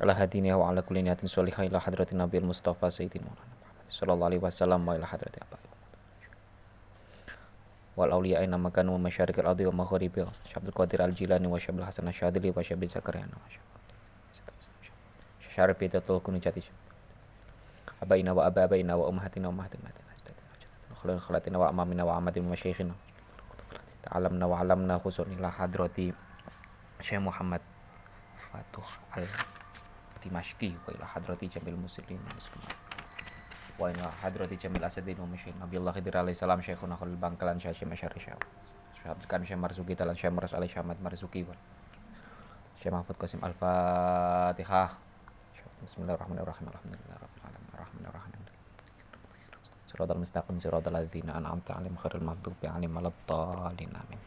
على 0.00 0.12
هدينه 0.12 0.54
وعلى 0.56 0.82
كل 0.82 1.04
نهاية 1.04 1.18
صالحة 1.24 1.62
إلى 1.62 1.80
حضرة 1.80 2.06
النبي 2.12 2.38
المصطفى 2.38 2.90
سيدنا 2.90 3.24
محمد 3.24 3.58
صلى 3.90 4.12
الله 4.12 4.26
عليه 4.26 4.38
وسلم 4.38 4.88
وإلى 4.88 5.06
حضرة 5.06 5.32
أبي 5.36 5.68
والأولياء 7.96 8.44
إنما 8.44 8.70
كانوا 8.70 8.98
من 8.98 9.04
مشارق 9.04 9.38
الأرض 9.38 9.60
ومغاربها 9.60 10.32
شعب 10.44 10.68
القادر 10.68 11.04
الجيلاني 11.04 11.46
وشعب 11.46 11.78
الحسن 11.78 12.08
الشاذلي 12.08 12.52
وشعب 12.56 12.84
زكريا 12.84 13.28
شعب 15.50 15.82
يتطلق 15.82 16.30
من 16.30 16.38
جاتي 16.38 16.70
أبينا 18.02 18.32
وأبا 18.32 18.64
أبينا 18.64 18.94
وأمهاتنا 18.94 19.48
وأمهاتنا 19.48 19.90
وخلان 20.92 21.20
خلاتنا 21.20 21.58
وأمامنا 21.58 22.02
وأمامنا 22.04 22.46
ومشيخنا 22.48 22.94
تعلمنا 24.02 24.46
وعلمنا 24.46 24.98
خصوصا 24.98 25.22
إلى 25.22 25.52
حضرة 25.52 26.12
شيخ 27.00 27.20
محمد 27.20 27.60
فاتوح 28.38 28.98
الله 29.16 29.57
Dimashqi 30.18 30.74
wa 30.74 30.90
ila 30.94 31.06
hadrati 31.06 31.46
jamil 31.46 31.78
muslimin 31.78 32.18
muslimin. 32.34 32.76
Wa 33.78 33.86
ila 33.94 34.10
hadrati 34.22 34.58
jamil 34.58 34.82
asadin 34.82 35.16
wa 35.22 35.30
masyayin 35.30 35.56
Nabiullah 35.62 35.94
Khidir 35.94 36.18
alaihi 36.18 36.34
salam 36.34 36.58
Syekhuna 36.58 36.98
Khalil 36.98 37.14
Bangkalan 37.14 37.62
Syekh 37.62 37.86
Masyari 37.86 38.18
Syekh. 38.18 38.42
Syekh 38.98 39.14
Syekh 39.46 39.58
Marzuki 39.58 39.94
Talan 39.94 40.18
Syekh 40.18 40.34
Maras 40.34 40.52
alaihi 40.52 40.74
Syahmad 40.74 40.98
Marzuki 40.98 41.46
wa 41.46 41.54
Syekh 42.74 42.90
Mahfud 42.90 43.14
Qasim 43.14 43.38
Al-Fatihah. 43.42 44.98
Bismillahirrahmanirrahim. 45.78 46.66
Alhamdulillah 46.66 47.16
Rabbil 47.22 47.42
Alamin. 47.46 47.70
Ar-Rahmanirrahim 47.78 48.42
Siratal 49.88 50.20
mustaqim 50.20 50.60
siratal 50.60 50.92
ladzina 50.92 51.38
an'amta 51.38 51.78
'alaihim 51.78 51.96
khairil 51.96 52.20
maghdubi 52.20 52.68
'alaihim 52.68 52.92
waladdallin. 52.92 53.88
Amin. 53.94 54.20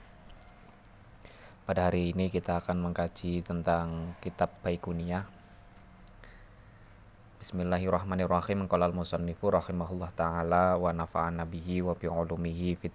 Pada 1.67 1.91
hari 1.91 2.09
ini 2.15 2.33
kita 2.33 2.57
akan 2.57 2.81
mengkaji 2.81 3.45
tentang 3.45 4.17
kitab 4.23 4.49
Baikuniyah. 4.65 5.40
Bismillahirrahmanirrahim. 7.41 8.69
Qala 8.69 8.85
al-musannifu 8.93 9.49
rahimahullah 9.49 10.13
taala 10.13 10.77
wa 10.77 10.93
nafa'ana 10.93 11.49
bihi 11.49 11.81
wa 11.81 11.97
bi 11.97 12.05
ulumihi 12.05 12.77
fid 12.77 12.93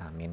amin. 0.00 0.32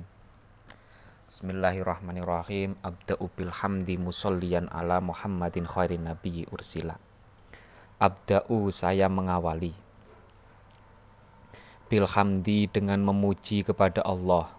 Bismillahirrahmanirrahim. 1.28 2.80
Abda'u 2.80 3.28
bil 3.36 3.52
hamdi 3.52 4.00
musalliyan 4.00 4.72
ala 4.72 5.04
Muhammadin 5.04 5.68
khairin 5.68 6.08
nabiyyi 6.08 6.48
ursila. 6.56 6.96
Abda'u 8.00 8.72
saya 8.72 9.12
mengawali 9.12 9.76
Bilhamdi 11.92 12.72
dengan 12.72 13.04
memuji 13.04 13.68
kepada 13.68 14.00
Allah 14.08 14.56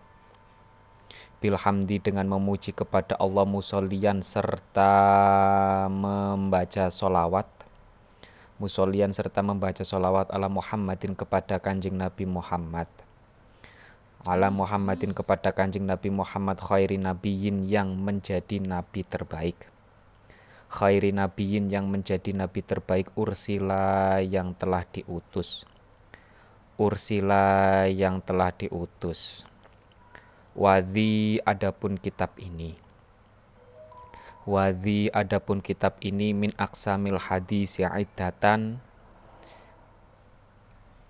bilhamdi 1.40 2.04
dengan 2.04 2.28
memuji 2.28 2.76
kepada 2.76 3.16
Allah 3.16 3.48
musolian 3.48 4.20
serta 4.20 4.92
membaca 5.88 6.92
solawat 6.92 7.59
musolian 8.60 9.08
serta 9.16 9.40
membaca 9.40 9.80
solawat 9.80 10.28
ala 10.28 10.52
Muhammadin 10.52 11.16
kepada 11.16 11.56
kanjeng 11.56 11.96
Nabi 11.96 12.28
Muhammad. 12.28 12.92
Ala 14.28 14.52
Muhammadin 14.52 15.16
kepada 15.16 15.48
kanjeng 15.56 15.88
Nabi 15.88 16.12
Muhammad 16.12 16.60
khairi 16.60 17.00
nabiyin 17.00 17.64
yang 17.64 17.96
menjadi 17.96 18.60
nabi 18.60 19.00
terbaik. 19.08 19.56
Khairi 20.68 21.08
nabiyin 21.16 21.72
yang 21.72 21.88
menjadi 21.88 22.36
nabi 22.36 22.60
terbaik 22.60 23.08
ursila 23.16 24.20
yang 24.20 24.52
telah 24.52 24.84
diutus. 24.84 25.64
Ursila 26.76 27.88
yang 27.88 28.20
telah 28.20 28.52
diutus. 28.52 29.48
Wadhi 30.52 31.40
adapun 31.48 31.96
kitab 31.96 32.36
ini 32.36 32.89
Wadhi 34.50 35.06
adapun 35.14 35.62
kitab 35.62 35.94
ini 36.02 36.34
min 36.34 36.50
aksamil 36.58 37.22
hadis 37.22 37.78
datan 38.18 38.82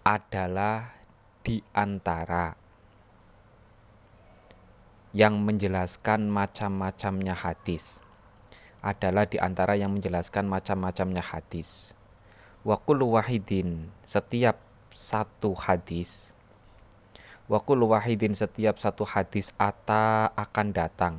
adalah 0.05 0.93
di 1.41 1.65
antara 1.73 2.53
yang 5.17 5.41
menjelaskan 5.41 6.29
macam-macamnya 6.29 7.33
hadis 7.33 8.05
adalah 8.85 9.25
di 9.25 9.41
antara 9.41 9.73
yang 9.81 9.97
menjelaskan 9.97 10.45
macam-macamnya 10.45 11.25
hadis 11.25 11.97
wa 12.61 12.77
wahidin 12.85 13.89
setiap 14.05 14.61
satu 14.93 15.57
hadis 15.57 16.37
Wakul 17.51 17.83
wahidin 17.83 18.31
setiap 18.31 18.79
satu 18.79 19.03
hadis 19.03 19.51
ata 19.59 20.31
akan 20.39 20.71
datang. 20.71 21.19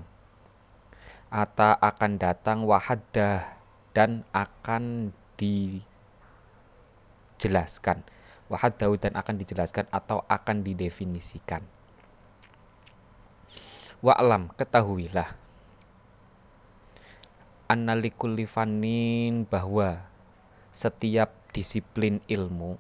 Ata 1.32 1.80
akan 1.80 2.20
datang 2.20 2.68
wahadah 2.68 3.56
dan 3.96 4.28
akan 4.36 5.16
dijelaskan. 7.40 8.04
Wahadahu 8.52 9.00
dan 9.00 9.16
akan 9.16 9.40
dijelaskan 9.40 9.88
atau 9.96 10.28
akan 10.28 10.60
didefinisikan. 10.60 11.64
Wa'lam 14.04 14.52
ketahuilah. 14.60 15.40
Annalikulifanin 17.72 19.48
bahwa 19.48 20.04
setiap 20.76 21.32
disiplin 21.56 22.20
ilmu 22.28 22.76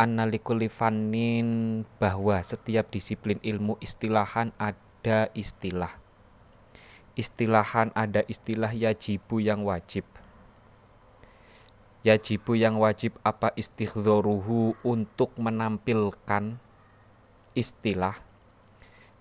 annalikulifanin 0.00 1.82
bahwa 2.00 2.40
setiap 2.40 2.88
disiplin 2.88 3.36
ilmu 3.44 3.76
istilahan 3.84 4.48
ada 4.56 5.28
istilah. 5.36 5.92
Istilahan 7.20 7.92
ada 7.92 8.24
istilah 8.24 8.72
yajibu 8.72 9.44
yang 9.44 9.60
wajib. 9.68 10.08
Yajibu 12.00 12.56
yang 12.56 12.80
wajib 12.80 13.12
apa 13.20 13.52
istighdoruhu 13.60 14.72
untuk 14.80 15.36
menampilkan 15.36 16.56
istilah. 17.52 18.16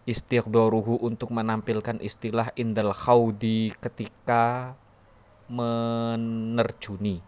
Istighdoruhu 0.07 1.03
untuk 1.03 1.35
menampilkan 1.35 1.99
istilah 1.99 2.55
indal 2.55 2.95
khawdi 2.95 3.75
ketika 3.83 4.79
menerjuni 5.51 7.19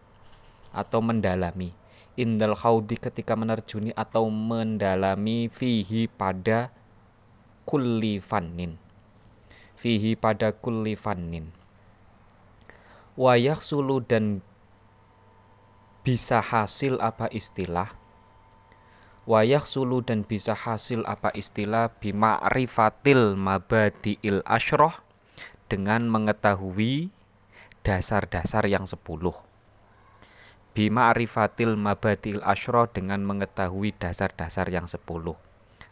atau 0.72 1.04
mendalami 1.04 1.76
indal 2.16 2.52
khawdi 2.52 3.00
ketika 3.00 3.32
menerjuni 3.32 3.92
atau 3.96 4.28
mendalami 4.28 5.48
fihi 5.48 6.08
pada 6.12 6.68
kulli 7.64 8.20
fannin 8.20 8.81
fihi 9.82 10.14
pada 10.14 10.54
kulli 10.54 10.94
fannin. 10.94 11.50
Wayak 13.18 13.58
sulu 13.58 13.98
dan 13.98 14.38
bisa 16.06 16.38
hasil 16.38 17.02
apa 17.02 17.26
istilah? 17.34 17.90
Wayak 19.26 19.66
sulu 19.66 20.06
dan 20.06 20.22
bisa 20.22 20.54
hasil 20.54 21.02
apa 21.02 21.34
istilah? 21.34 21.90
Bima'rifatil 21.98 23.34
mabadi'il 23.34 24.46
ashroh 24.46 24.94
dengan 25.66 26.06
mengetahui 26.06 27.10
dasar-dasar 27.82 28.70
yang 28.70 28.86
sepuluh. 28.86 29.34
Bima 30.72 31.12
arifatil 31.12 31.76
mabadil 31.76 32.40
ashro 32.48 32.88
dengan 32.88 33.20
mengetahui 33.20 33.92
dasar-dasar 33.92 34.72
yang 34.72 34.88
sepuluh. 34.88 35.36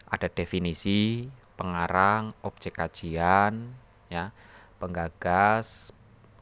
Ada 0.09 0.25
definisi 0.25 1.29
pengarang 1.61 2.33
objek 2.41 2.81
kajian 2.81 3.77
ya 4.09 4.33
penggagas 4.81 5.93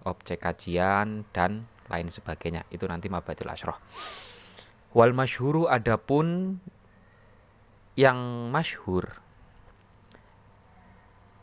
objek 0.08 0.40
kajian 0.40 1.28
dan 1.36 1.68
lain 1.92 2.08
sebagainya. 2.08 2.64
Itu 2.72 2.88
nanti 2.88 3.12
mabadil 3.12 3.52
ashro 3.52 3.76
wal 4.90 5.14
masyhuru 5.14 5.70
adapun 5.70 6.58
yang 7.94 8.50
masyhur 8.50 9.22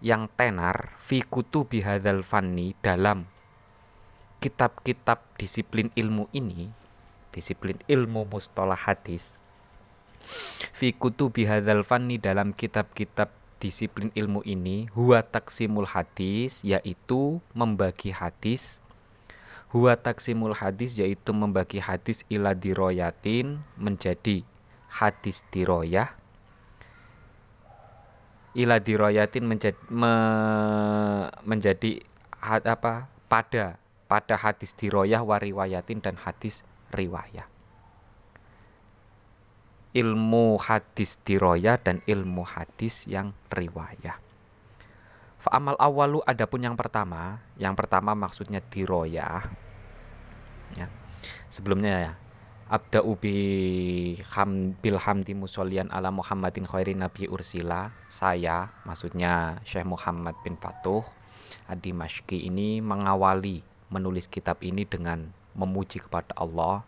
yang 0.02 0.26
tenar 0.34 0.98
fi 0.98 1.22
kutubi 1.22 1.82
hadzal 1.82 2.26
fanni 2.26 2.74
dalam 2.82 3.30
kitab-kitab 4.42 5.22
disiplin 5.38 5.94
ilmu 5.94 6.26
ini 6.34 6.68
disiplin 7.30 7.78
ilmu 7.86 8.26
mustalah 8.26 8.76
hadis 8.76 9.30
fi 10.74 10.90
kutubi 10.90 11.46
hadzal 11.46 11.86
fanni 11.86 12.18
dalam 12.18 12.50
kitab-kitab 12.50 13.30
disiplin 13.56 14.12
ilmu 14.12 14.44
ini 14.44 14.86
huwa 14.92 15.24
taksimul 15.24 15.88
hadis 15.88 16.62
yaitu 16.62 17.40
membagi 17.56 18.12
hadis 18.12 18.78
huwa 19.72 19.96
taksimul 19.96 20.54
hadis 20.54 20.96
yaitu 20.96 21.34
membagi 21.34 21.80
hadis 21.82 22.22
ila 22.30 22.54
diroyatin 22.54 23.60
menjadi 23.76 24.44
hadis 24.88 25.42
diroyah 25.50 26.14
ila 28.56 28.80
diroyatin 28.80 29.44
menjadi 29.44 29.76
me, 29.92 30.12
menjadi 31.44 32.00
had, 32.40 32.64
apa 32.64 33.04
pada 33.28 33.76
pada 34.08 34.34
hadis 34.38 34.72
diroyah 34.72 35.20
wariwayatin 35.20 36.00
dan 36.00 36.16
hadis 36.16 36.64
riwayat. 36.94 37.55
Ilmu 39.96 40.60
hadis 40.60 41.16
diroya 41.24 41.80
dan 41.80 42.04
ilmu 42.04 42.44
hadis 42.44 43.08
yang 43.08 43.32
riwayah. 43.48 44.20
Fa'amal 45.40 45.80
awalu 45.80 46.20
adapun 46.28 46.60
yang 46.60 46.76
pertama, 46.76 47.40
yang 47.56 47.72
pertama 47.72 48.12
maksudnya 48.12 48.60
diroya. 48.60 49.40
ya 50.76 50.86
sebelumnya 51.48 51.94
ya 51.96 52.12
Abda'u 52.66 53.14
bi 53.14 53.36
ham, 54.34 54.74
bil 54.82 54.98
hamdi 54.98 55.38
musollian 55.38 55.86
ala 55.94 56.10
Muhammadin 56.10 56.66
khairin 56.66 56.98
nabi 56.98 57.30
ursila 57.30 57.94
saya 58.10 58.74
maksudnya 58.82 59.62
Syekh 59.62 59.86
Muhammad 59.86 60.34
bin 60.42 60.58
Fatuh 60.58 61.06
Adi 61.70 61.94
Mashki 61.94 62.42
ini 62.50 62.82
mengawali 62.82 63.62
menulis 63.86 64.26
kitab 64.26 64.58
ini 64.66 64.82
dengan 64.82 65.30
memuji 65.54 66.02
kepada 66.02 66.34
Allah 66.34 66.82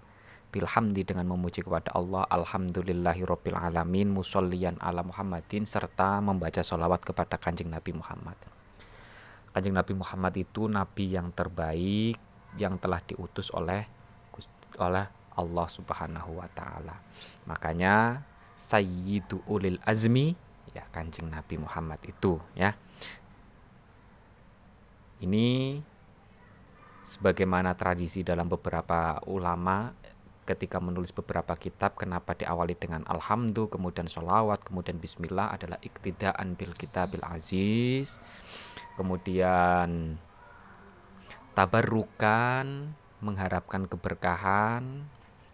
bilhamdi 0.48 1.04
dengan 1.04 1.28
memuji 1.28 1.60
kepada 1.60 1.92
Allah 1.92 2.24
alhamdulillahi 2.28 3.22
rabbil 3.24 3.58
alamin 3.58 4.08
musollian 4.08 4.80
ala 4.80 5.04
Muhammadin 5.04 5.68
serta 5.68 6.24
membaca 6.24 6.64
sholawat 6.64 7.04
kepada 7.04 7.36
kanjeng 7.36 7.68
Nabi 7.68 7.92
Muhammad 7.92 8.36
kanjeng 9.52 9.76
Nabi 9.76 9.92
Muhammad 9.92 10.32
itu 10.40 10.70
nabi 10.70 11.12
yang 11.12 11.34
terbaik 11.36 12.16
yang 12.56 12.80
telah 12.80 13.02
diutus 13.04 13.52
oleh 13.52 13.84
oleh 14.80 15.06
Allah 15.38 15.66
Subhanahu 15.70 16.42
wa 16.42 16.48
taala. 16.50 16.98
Makanya 17.46 18.26
Sayyidu 18.58 19.46
Ulil 19.46 19.78
Azmi 19.86 20.34
ya 20.74 20.82
Kanjeng 20.90 21.30
Nabi 21.30 21.62
Muhammad 21.62 22.02
itu 22.02 22.42
ya. 22.58 22.74
Ini 25.22 25.78
sebagaimana 27.02 27.74
tradisi 27.74 28.22
dalam 28.26 28.46
beberapa 28.50 29.18
ulama 29.30 29.90
ketika 30.48 30.80
menulis 30.80 31.12
beberapa 31.12 31.52
kitab 31.52 32.00
kenapa 32.00 32.32
diawali 32.32 32.72
dengan 32.72 33.04
alhamdulillah 33.04 33.76
kemudian 33.76 34.08
sholawat 34.08 34.64
kemudian 34.64 34.96
bismillah 34.96 35.52
adalah 35.52 35.76
iktidaan 35.84 36.56
bil 36.56 36.72
kitabil 36.72 37.20
aziz. 37.20 38.16
Kemudian 38.96 40.16
tabarrukan 41.52 42.96
mengharapkan 43.20 43.84
keberkahan. 43.84 45.04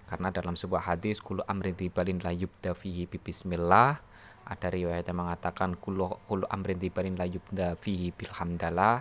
Karena 0.06 0.28
dalam 0.30 0.54
sebuah 0.54 0.94
hadis 0.94 1.18
kulu 1.18 1.42
amrin 1.50 1.74
tibalin 1.74 2.22
la 2.22 2.30
yubda 2.30 2.76
fihi 2.78 3.10
bismillah. 3.10 3.98
Ada 4.44 4.68
riwayat 4.68 5.08
yang 5.08 5.24
mengatakan 5.24 5.74
kulu, 5.74 6.20
kulu 6.28 6.44
amrin 6.52 6.76
tibalin 6.76 7.16
la 7.16 7.24
yubda 7.24 7.74
fihi 7.80 8.12
bilhamdalah 8.12 9.00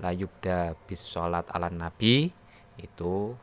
la 0.00 0.10
yubda 0.14 0.78
bis 0.88 1.04
sholat 1.04 1.50
ala 1.50 1.68
nabi. 1.68 2.30
Itu 2.78 3.36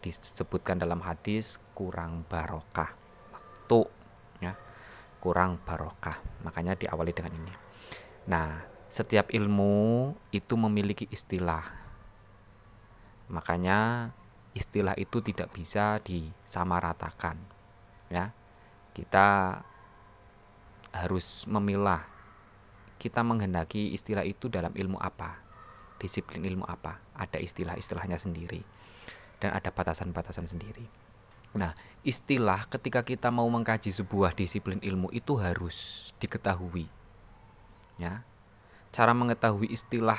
disebutkan 0.00 0.80
dalam 0.80 1.02
hadis 1.02 1.60
kurang 1.72 2.24
barokah. 2.28 2.92
Waktu 3.32 3.80
ya. 4.40 4.52
Kurang 5.20 5.60
barokah. 5.62 6.16
Makanya 6.46 6.78
diawali 6.78 7.12
dengan 7.12 7.32
ini. 7.36 7.54
Nah 8.30 8.62
setiap 8.86 9.32
ilmu 9.34 10.14
itu 10.30 10.54
memiliki 10.54 11.10
istilah. 11.10 11.64
Makanya 13.26 14.10
istilah 14.56 14.96
itu 14.96 15.20
tidak 15.20 15.52
bisa 15.52 15.98
disamaratakan 16.00 17.36
ya. 18.08 18.30
Kita 18.96 19.60
harus 20.96 21.44
memilah. 21.50 22.06
Kita 22.96 23.20
menghendaki 23.20 23.92
istilah 23.92 24.24
itu 24.24 24.48
dalam 24.48 24.72
ilmu 24.72 24.96
apa 24.96 25.46
disiplin 25.96 26.44
ilmu 26.44 26.64
apa 26.68 27.00
ada 27.16 27.40
istilah-istilahnya 27.40 28.20
sendiri 28.20 28.60
dan 29.42 29.56
ada 29.56 29.70
batasan-batasan 29.72 30.46
sendiri 30.48 30.86
nah 31.56 31.72
istilah 32.04 32.68
ketika 32.68 33.00
kita 33.00 33.32
mau 33.32 33.48
mengkaji 33.48 33.88
sebuah 33.88 34.36
disiplin 34.36 34.82
ilmu 34.84 35.08
itu 35.12 35.40
harus 35.40 36.10
diketahui 36.20 36.84
ya 37.96 38.20
cara 38.92 39.12
mengetahui 39.16 39.72
istilah 39.72 40.18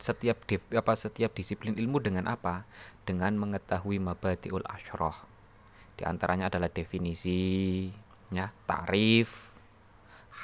setiap 0.00 0.48
apa 0.72 0.92
setiap 0.96 1.36
disiplin 1.36 1.76
ilmu 1.76 2.00
dengan 2.00 2.24
apa? 2.26 2.64
Dengan 3.04 3.36
mengetahui 3.36 4.00
mabadiul 4.00 4.64
asyroh. 4.64 5.14
Di 5.94 6.08
antaranya 6.08 6.48
adalah 6.48 6.72
definisi, 6.72 7.84
ya, 8.32 8.48
tarif, 8.64 9.52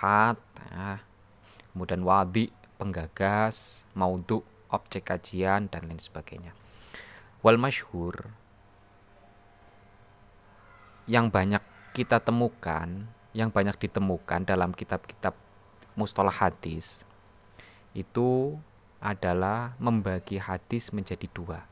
hat, 0.05 0.37
ya, 0.69 1.01
kemudian 1.73 2.05
wadi, 2.05 2.53
penggagas, 2.77 3.89
maudhu, 3.97 4.45
objek 4.69 5.09
kajian 5.09 5.73
dan 5.73 5.89
lain 5.89 5.97
sebagainya. 5.97 6.53
Wal 7.47 7.63
masyhur 7.63 8.27
yang 11.07 11.31
banyak 11.31 11.63
kita 11.95 12.19
temukan, 12.19 13.07
yang 13.31 13.55
banyak 13.55 13.79
ditemukan 13.79 14.43
dalam 14.43 14.75
kitab-kitab 14.75 15.39
mustalah 15.95 16.35
hadis 16.35 17.07
itu 17.95 18.59
adalah 18.99 19.79
membagi 19.79 20.43
hadis 20.43 20.91
menjadi 20.91 21.31
dua. 21.31 21.63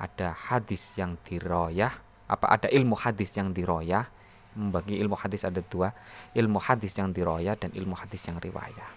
Ada 0.00 0.32
hadis 0.32 0.96
yang 0.96 1.20
diroyah, 1.28 1.92
apa 2.24 2.56
ada 2.56 2.72
ilmu 2.72 2.96
hadis 2.96 3.36
yang 3.36 3.52
diroyah, 3.52 4.08
membagi 4.56 4.96
ilmu 4.96 5.20
hadis 5.20 5.44
ada 5.44 5.60
dua, 5.60 5.92
ilmu 6.32 6.56
hadis 6.56 6.96
yang 6.96 7.12
diroyah 7.12 7.60
dan 7.60 7.76
ilmu 7.76 7.92
hadis 7.92 8.24
yang 8.24 8.40
riwayah. 8.40 8.88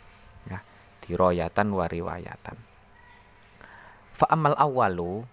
Ya, 0.48 0.64
diroyatan 1.04 1.68
wa 1.76 1.84
riwayatan. 1.84 2.56
Fa'amal 4.16 4.56
awalu, 4.56 5.28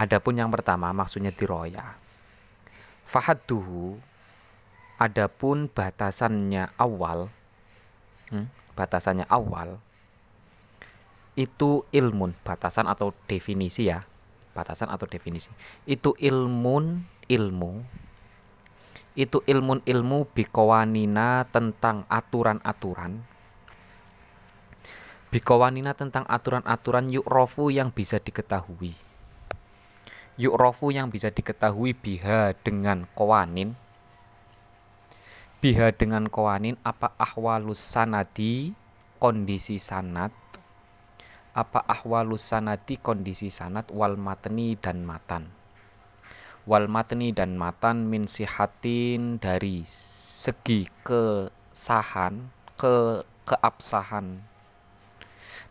adapun 0.00 0.40
yang 0.40 0.48
pertama 0.48 0.88
maksudnya 0.96 1.28
diroyah. 1.28 1.92
Fahadduhu, 3.04 4.00
adapun 4.96 5.68
batasannya 5.68 6.72
awal, 6.80 7.28
hmm, 8.32 8.48
batasannya 8.72 9.28
awal, 9.28 9.76
itu 11.36 11.84
ilmun 11.92 12.32
batasan 12.40 12.88
atau 12.88 13.12
definisi 13.28 13.92
ya 13.92 14.00
batasan 14.56 14.90
atau 14.90 15.06
definisi. 15.06 15.52
Itu 15.86 16.16
ilmun 16.18 17.06
ilmu 17.30 17.72
itu 19.18 19.42
ilmun 19.42 19.82
ilmu 19.82 20.30
bikowanina 20.32 21.50
tentang 21.50 22.06
aturan-aturan. 22.06 23.26
Bikowanina 25.34 25.98
tentang 25.98 26.26
aturan-aturan 26.30 27.10
yukrofu 27.10 27.74
yang 27.74 27.90
bisa 27.90 28.22
diketahui 28.22 29.09
yukrofu 30.40 30.88
yang 30.88 31.12
bisa 31.12 31.28
diketahui 31.28 31.92
biha 31.92 32.56
dengan 32.64 33.04
kawanin 33.12 33.76
biha 35.60 35.92
dengan 35.92 36.32
kawanin 36.32 36.80
apa 36.80 37.12
ahwalus 37.20 37.76
sanadi 37.76 38.72
kondisi 39.20 39.76
sanat 39.76 40.32
apa 41.52 41.84
ahwalus 41.84 42.40
sanati 42.40 42.96
kondisi 42.96 43.52
sanat 43.52 43.92
wal 43.92 44.16
matni 44.16 44.78
dan 44.80 45.04
matan. 45.04 45.52
Wal 46.64 46.86
matni 46.86 47.34
dan 47.34 47.58
matan 47.58 48.06
min 48.06 48.30
sihatin 48.30 49.42
dari 49.42 49.82
segi 49.84 50.86
kesahan 51.02 52.48
ke 52.78 53.26
keabsahan. 53.44 54.40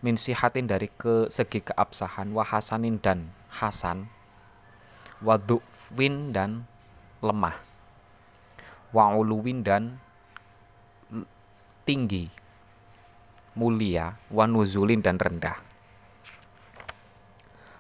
Min 0.04 0.16
sihatin 0.20 0.68
dari 0.68 0.92
ke 0.92 1.32
segi 1.32 1.64
keabsahan 1.64 2.36
wahasanin 2.36 3.00
dan 3.00 3.32
hasan 3.50 4.12
wadufwin 5.20 6.32
dan 6.32 6.64
lemah. 7.20 7.56
Wa'uluwin 8.96 9.62
dan 9.62 10.00
tinggi. 11.86 12.32
Mulia 13.60 14.16
wanuzulin 14.32 15.04
dan 15.04 15.20
rendah. 15.20 15.60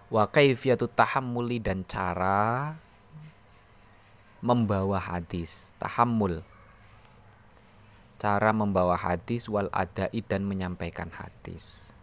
Wa 0.09 0.27
kaifiyatu 0.27 0.89
tahammuli 0.91 1.61
dan 1.61 1.85
cara 1.87 2.75
membawa 4.43 4.99
hadis. 4.99 5.71
Tahammul. 5.79 6.43
Cara 8.19 8.51
membawa 8.51 8.99
hadis 8.99 9.47
wal 9.47 9.71
adai 9.71 10.19
dan 10.27 10.43
menyampaikan 10.43 11.07
hadis. 11.15 11.95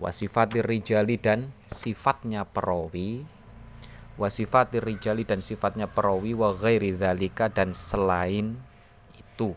Wasifatir 0.00 0.64
rijali 0.64 1.20
dan 1.20 1.52
sifatnya 1.68 2.48
perawi 2.48 3.28
wasifatir 4.20 4.84
rijali 4.84 5.26
dan 5.26 5.42
sifatnya 5.42 5.90
perawi 5.90 6.32
wa 6.32 6.54
ghairi 6.54 6.94
dzalika 6.94 7.50
dan 7.50 7.74
selain 7.74 8.58
itu 9.18 9.56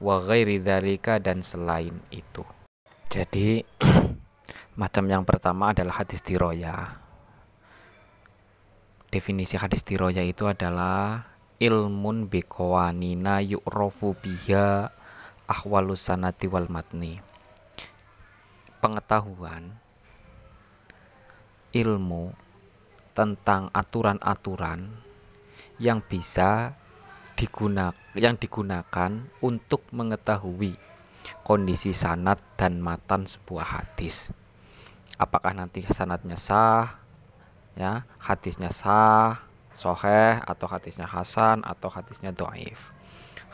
wa 0.00 0.20
ghairi 0.20 0.60
dzalika 0.60 1.22
dan 1.22 1.40
selain 1.40 1.96
itu 2.12 2.44
jadi 3.08 3.62
Macam 4.74 5.06
yang 5.06 5.22
pertama 5.22 5.70
adalah 5.70 6.02
hadis 6.02 6.18
tiroya. 6.18 6.98
Definisi 9.06 9.54
hadis 9.54 9.86
tiroya 9.86 10.18
itu 10.26 10.50
adalah 10.50 11.30
ilmun 11.62 12.26
bikowanina 12.26 13.38
yu'rofu 13.38 14.18
biha 14.18 14.90
ahwalus 15.46 16.10
sanati 16.10 16.50
wal 16.50 16.66
matni. 16.66 17.22
Pengetahuan 18.82 19.78
ilmu 21.70 22.34
tentang 23.14 23.70
aturan-aturan 23.70 24.90
yang 25.78 26.02
bisa 26.02 26.74
digunakan 27.38 27.94
yang 28.14 28.34
digunakan 28.38 29.10
untuk 29.42 29.86
mengetahui 29.94 30.74
kondisi 31.46 31.94
sanat 31.94 32.42
dan 32.58 32.82
matan 32.82 33.26
sebuah 33.26 33.80
hadis. 33.80 34.34
Apakah 35.18 35.54
nanti 35.54 35.82
sanatnya 35.86 36.34
sah 36.34 36.98
ya 37.78 38.06
hadisnya 38.18 38.70
sah 38.70 39.42
soheh 39.74 40.38
atau 40.42 40.66
hadisnya 40.70 41.06
hasan 41.06 41.62
atau 41.66 41.90
hadisnya 41.90 42.30
doif 42.30 42.94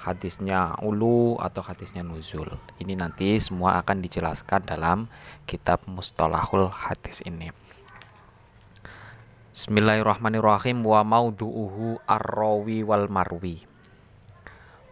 hadisnya 0.01 0.81
ulu 0.81 1.37
atau 1.37 1.61
hadisnya 1.61 2.01
nuzul? 2.01 2.49
Ini 2.81 2.97
nanti 2.97 3.37
semua 3.37 3.77
akan 3.85 4.01
dijelaskan 4.01 4.65
dalam 4.65 5.13
kitab 5.45 5.85
mustalahul 5.85 6.73
hadis 6.73 7.21
ini 7.29 7.53
Bismillahirrahmanirrahim. 9.61 10.89
Wa 10.89 11.05
maudu'uhu 11.05 12.01
arrawi 12.09 12.81
wal 12.81 13.13
marwi. 13.13 13.61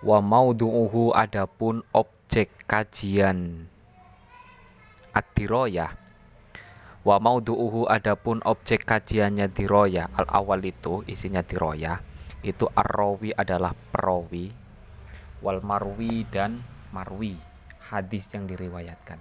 Wa 0.05 0.21
maudu'uhu 0.21 1.17
adapun 1.17 1.81
objek 1.97 2.53
kajian 2.69 3.65
ad-diroyah 5.17 5.89
Wa 7.01 7.17
maudu'uhu 7.17 7.89
adapun 7.89 8.45
objek 8.45 8.85
kajiannya 8.85 9.49
diroya 9.57 10.13
al 10.13 10.29
awal 10.29 10.61
itu 10.61 11.01
isinya 11.09 11.41
diroya 11.41 12.05
itu 12.45 12.69
arrawi 12.69 13.33
adalah 13.33 13.73
perawi 13.73 14.53
wal 15.41 15.65
marwi 15.65 16.29
dan 16.29 16.61
marwi. 16.93 17.41
Hadis 17.89 18.29
yang 18.37 18.45
diriwayatkan. 18.45 19.17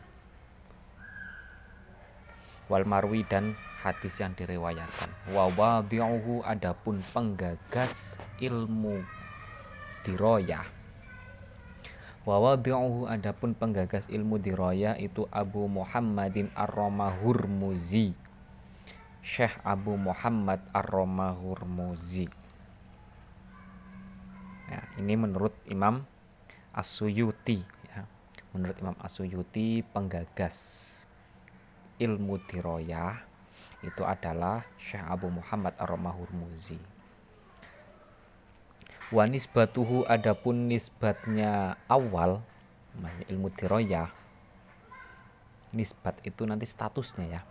Wal 2.67 2.83
marwi 2.83 3.23
dan 3.23 3.55
hadis 3.83 4.17
yang 4.19 4.33
diriwayatkan 4.33 5.09
wa 5.31 5.49
adapun 6.47 6.99
penggagas 7.13 8.17
ilmu 8.41 9.05
diroyah 10.01 10.77
Wa 12.27 12.59
adapun 12.59 13.55
penggagas 13.55 14.11
ilmu 14.11 14.35
diraya 14.35 14.99
itu 14.99 15.23
Abu 15.31 15.71
Muhammadin 15.71 16.51
Ar-Romahurmuzi. 16.59 18.11
Syekh 19.23 19.55
Abu 19.63 19.95
Muhammad 19.95 20.59
Ar-Romahurmuzi. 20.75 22.27
Ya, 24.67 24.83
ini 24.99 25.15
menurut 25.15 25.55
Imam 25.71 26.03
As-Suyuti 26.75 27.63
ya. 27.87 28.03
Menurut 28.51 28.75
Imam 28.83 28.99
As-Suyuti 28.99 29.87
penggagas 29.87 30.83
ilmu 31.95 32.43
diraya 32.43 33.23
itu 33.85 34.01
adalah 34.01 34.65
Syekh 34.81 35.05
Abu 35.05 35.29
Muhammad 35.29 35.77
Ar-Romahurmuzi 35.77 36.79
wa 39.07 39.23
nisbatuhu 39.23 40.03
adapun 40.03 40.67
nisbatnya 40.67 41.79
awal 41.87 42.43
ilmu 43.29 43.47
tiroyah 43.53 44.11
nisbat 45.75 46.19
itu 46.23 46.47
nanti 46.47 46.65
statusnya 46.65 47.39
ya. 47.39 47.41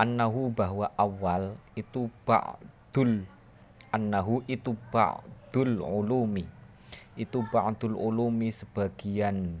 Annahu 0.00 0.48
bahwa 0.52 0.88
awal 0.96 1.60
itu 1.76 2.08
ba'dul 2.24 3.28
annahu 3.92 4.40
itu 4.48 4.72
ba'dul 4.88 5.84
ulumi. 5.84 6.48
Itu 7.18 7.44
ba'dul 7.44 7.92
ulumi 7.96 8.48
sebagian 8.48 9.60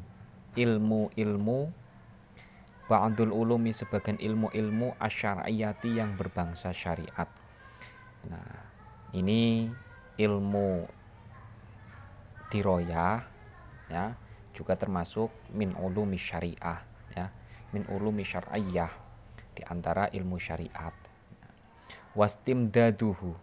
ilmu-ilmu 0.56 1.60
ba'dul 2.90 3.30
ulumi 3.30 3.70
sebagian 3.70 4.18
ilmu-ilmu 4.18 4.98
asyariyati 4.98 5.94
yang 5.94 6.18
berbangsa 6.18 6.74
syariat. 6.74 7.30
Nah 8.26 8.50
ini 9.14 9.70
ilmu 10.18 10.90
tiroya 12.50 13.22
ya 13.86 14.10
juga 14.50 14.74
termasuk 14.74 15.30
min 15.54 15.70
ulumi 15.78 16.18
syariah 16.18 16.82
ya 17.14 17.30
min 17.70 17.86
ulumi 17.86 18.26
syar'iyah 18.26 18.90
di 19.54 19.62
antara 19.70 20.10
ilmu 20.10 20.34
syariat. 20.42 20.90
Wastimdaduhu. 22.18 23.38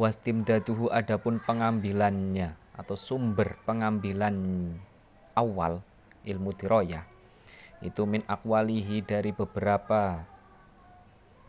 Wastimdaduhu 0.00 0.88
adapun 0.88 1.36
pengambilannya 1.44 2.56
atau 2.72 2.96
sumber 2.96 3.60
pengambilan 3.68 4.32
awal 5.36 5.84
ilmu 6.24 6.56
tiroya 6.56 7.11
itu 7.82 8.06
min 8.06 8.22
akwalihi 8.24 9.02
dari 9.02 9.34
beberapa 9.34 10.22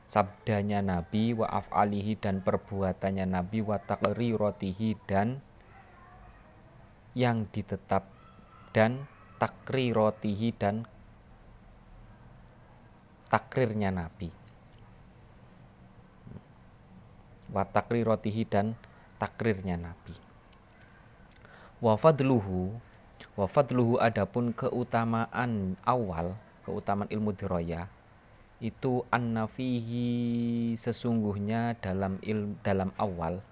sabdanya 0.04 0.84
Nabi 0.84 1.38
wa 1.38 1.48
af'alihi 1.48 2.20
dan 2.20 2.44
perbuatannya 2.44 3.26
Nabi 3.30 3.64
wa 3.64 3.80
rotihi 3.80 4.98
dan 5.08 5.40
yang 7.14 7.46
ditetap 7.54 8.10
dan 8.74 9.06
rotihi 9.94 10.50
dan 10.58 10.90
takrirnya 13.30 13.94
Nabi. 13.94 14.30
Wa 17.54 17.66
rotihi 18.02 18.44
dan 18.50 18.74
takrirnya 19.22 19.78
Nabi. 19.78 20.16
Wa 21.84 21.94
fadluhu 22.00 22.93
wa 23.34 23.50
fadluhu 23.50 23.98
adapun 23.98 24.54
keutamaan 24.54 25.76
awal 25.86 26.38
keutamaan 26.64 27.10
ilmu 27.10 27.34
diroya 27.34 27.90
itu 28.64 29.04
annafihi 29.12 30.72
sesungguhnya 30.80 31.76
dalam 31.84 32.16
il 32.24 32.56
dalam 32.64 32.96
awal. 32.96 33.44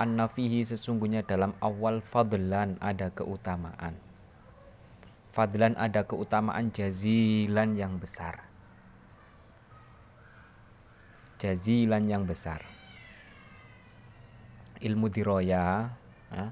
Annafihi 0.00 0.64
sesungguhnya 0.64 1.20
dalam 1.28 1.52
awal 1.60 2.00
fadlan 2.00 2.80
ada 2.80 3.12
keutamaan. 3.12 3.92
Fadlan 5.28 5.76
ada 5.76 6.08
keutamaan 6.08 6.72
jazilan 6.72 7.76
yang 7.76 8.00
besar. 8.00 8.48
Jazilan 11.36 12.08
yang 12.08 12.24
besar. 12.24 12.64
Ilmu 14.80 15.12
diroya 15.12 15.92
ya, 16.32 16.44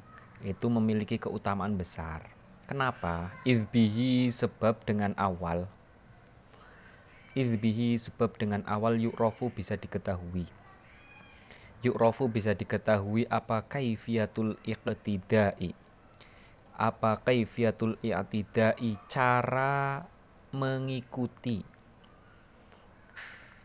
itu 0.43 0.67
memiliki 0.67 1.19
keutamaan 1.19 1.79
besar. 1.79 2.27
Kenapa? 2.67 3.31
Izbihi 3.47 4.31
sebab 4.31 4.83
dengan 4.87 5.15
awal. 5.19 5.67
Ilbihi 7.33 7.97
sebab 7.97 8.37
dengan 8.37 8.61
awal 8.69 9.01
yukrofu 9.01 9.49
bisa 9.49 9.73
diketahui. 9.79 10.45
Yukrofu 11.81 12.29
bisa 12.29 12.53
diketahui 12.53 13.25
apa 13.27 13.65
kaifiatul 13.65 14.61
iqtidai. 14.63 15.73
Apa 16.77 17.19
kaifiatul 17.25 17.97
iqtidai 18.05 19.01
Cara 19.09 20.05
mengikuti. 20.53 21.65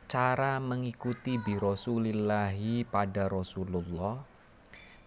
Cara 0.08 0.64
mengikuti 0.64 1.36
bi 1.36 1.60
Rasulillahi 1.60 2.88
pada 2.88 3.28
Rasulullah 3.28 4.37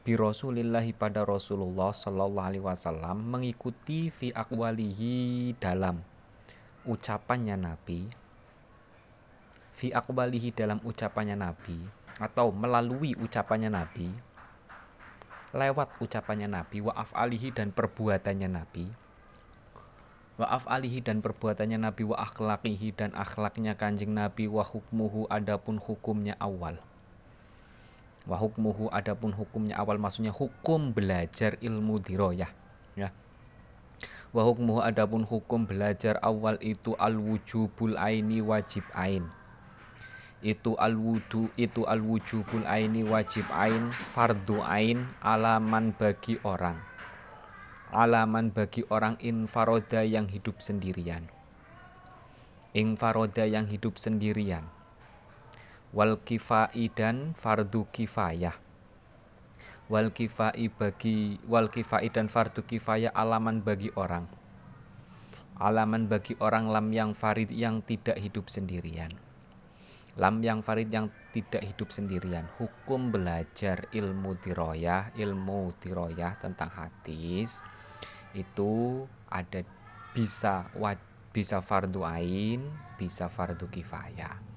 bi 0.00 0.16
Rasulillahi 0.16 0.96
pada 0.96 1.28
Rasulullah 1.28 1.92
Sallallahu 1.92 2.48
Alaihi 2.48 2.64
Wasallam 2.64 3.20
mengikuti 3.20 4.08
fi 4.08 4.32
akwalihi 4.32 5.52
dalam 5.60 6.00
ucapannya 6.88 7.60
Nabi 7.60 8.08
fi 9.80 9.88
akbalihi 9.92 10.52
dalam 10.52 10.76
ucapannya 10.84 11.40
Nabi 11.40 11.80
atau 12.20 12.52
melalui 12.52 13.16
ucapannya 13.16 13.72
Nabi 13.72 14.12
lewat 15.56 15.96
ucapannya 16.04 16.52
Nabi 16.52 16.84
wa 16.84 16.92
af'alihi 16.96 17.48
dan 17.56 17.72
perbuatannya 17.72 18.48
Nabi 18.48 18.92
wa 20.36 20.46
af'alihi 20.52 21.00
dan 21.00 21.24
perbuatannya 21.24 21.80
Nabi 21.80 22.08
wa 22.08 22.16
akhlaqihi 22.20 22.92
dan 22.92 23.16
akhlaknya 23.16 23.76
kanjeng 23.76 24.12
Nabi 24.12 24.48
wa 24.52 24.64
hukmuhu 24.64 25.32
adapun 25.32 25.80
hukumnya 25.80 26.36
awal 26.40 26.76
wa 28.28 28.36
hukmuhu 28.36 28.92
adapun 28.92 29.32
hukumnya 29.32 29.80
awal 29.80 29.96
maksudnya 29.96 30.32
hukum 30.34 30.92
belajar 30.92 31.56
ilmu 31.60 32.00
diroyah 32.02 32.52
ya. 32.98 33.08
Wa 34.30 34.46
hukmuhu 34.46 34.78
adapun 34.84 35.26
hukum 35.26 35.66
belajar 35.66 36.20
awal 36.22 36.60
itu 36.62 36.94
al 36.94 37.18
wujubul 37.18 37.98
aini 37.98 38.38
wajib 38.38 38.86
ain. 38.94 39.26
Itu 40.40 40.78
al 40.80 40.96
wudu 40.96 41.52
itu 41.58 41.84
al 41.84 42.00
wujubul 42.00 42.64
aini 42.64 43.04
wajib 43.04 43.44
ain 43.52 43.92
fardu 43.92 44.62
ain 44.62 45.04
alaman 45.20 45.92
bagi 45.92 46.38
orang. 46.46 46.78
Alaman 47.90 48.54
bagi 48.54 48.86
orang 48.86 49.18
infaroda 49.18 50.06
yang 50.06 50.30
hidup 50.30 50.62
sendirian. 50.62 51.26
Infaroda 52.70 53.50
yang 53.50 53.66
hidup 53.66 53.98
sendirian 53.98 54.62
wal 55.90 56.22
kifai 56.22 56.86
dan 56.94 57.34
fardu 57.34 57.86
kifayah. 57.90 58.54
Wal 59.90 60.14
kifai 60.14 60.70
bagi 60.70 61.42
wal 61.50 61.66
kifai 61.66 62.06
dan 62.14 62.30
fardu 62.30 62.62
kifayah 62.62 63.10
alaman 63.10 63.58
bagi 63.58 63.90
orang. 63.98 64.30
Alaman 65.60 66.08
bagi 66.08 66.38
orang 66.40 66.72
lam 66.72 66.88
yang 66.94 67.12
farid 67.12 67.52
yang 67.52 67.84
tidak 67.84 68.16
hidup 68.16 68.48
sendirian. 68.48 69.12
Lam 70.16 70.40
yang 70.40 70.62
farid 70.62 70.88
yang 70.88 71.10
tidak 71.34 71.62
hidup 71.62 71.90
sendirian. 71.92 72.46
Hukum 72.58 73.14
belajar 73.14 73.86
ilmu 73.94 74.34
tiroyah 74.42 75.14
Ilmu 75.14 75.70
tiroyah 75.78 76.34
tentang 76.42 76.66
hadis 76.66 77.62
Itu 78.34 79.06
ada 79.30 79.62
bisa 80.10 80.66
bisa 81.30 81.62
fardu 81.62 82.02
ain 82.02 82.66
Bisa 82.98 83.30
fardu 83.30 83.70
kifayah 83.70 84.49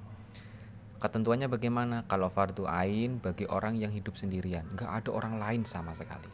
ketentuannya 1.03 1.51
bagaimana? 1.51 2.07
Kalau 2.07 2.31
fardu 2.31 2.63
ain 2.63 3.19
bagi 3.19 3.43
orang 3.51 3.75
yang 3.75 3.91
hidup 3.91 4.15
sendirian 4.15 4.63
nggak 4.71 5.03
ada 5.03 5.09
orang 5.11 5.35
lain 5.35 5.67
sama 5.67 5.91
sekali. 5.91 6.31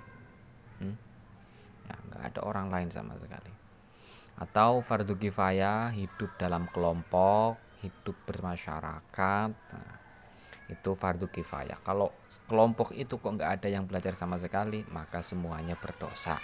Hmm? 0.79 0.95
ya, 1.89 1.95
nggak 2.13 2.23
ada 2.29 2.39
orang 2.45 2.69
lain 2.69 2.89
sama 2.93 3.17
sekali. 3.17 3.49
Atau 4.37 4.85
fardu 4.85 5.17
kifayah 5.17 5.89
hidup 5.91 6.37
dalam 6.37 6.69
kelompok 6.69 7.57
hidup 7.79 8.15
bermasyarakat 8.27 9.49
nah, 9.51 9.95
itu 10.69 10.91
fardu 10.93 11.27
kifayah. 11.31 11.79
Kalau 11.81 12.13
kelompok 12.45 12.93
itu 12.93 13.17
kok 13.17 13.33
nggak 13.33 13.59
ada 13.59 13.67
yang 13.71 13.89
belajar 13.89 14.13
sama 14.13 14.37
sekali 14.37 14.85
maka 14.93 15.25
semuanya 15.25 15.73
berdosa. 15.73 16.37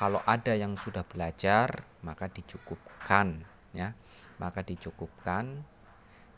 Kalau 0.00 0.24
ada 0.24 0.56
yang 0.56 0.74
sudah 0.80 1.04
belajar 1.04 1.84
maka 2.02 2.26
dicukupkan 2.26 3.44
ya. 3.76 3.94
Maka 4.40 4.64
dicukupkan 4.64 5.60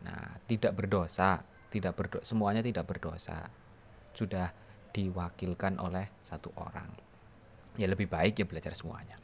nah 0.03 0.39
tidak 0.51 0.75
berdosa 0.75 1.43
tidak 1.73 1.97
berdo 1.97 2.19
semuanya 2.21 2.61
tidak 2.61 2.85
berdosa 2.85 3.49
sudah 4.13 4.53
diwakilkan 4.93 5.81
oleh 5.81 6.11
satu 6.21 6.53
orang 6.59 6.91
ya 7.81 7.89
lebih 7.89 8.11
baik 8.11 8.43
ya 8.43 8.47
belajar 8.47 8.77
semuanya 8.77 9.17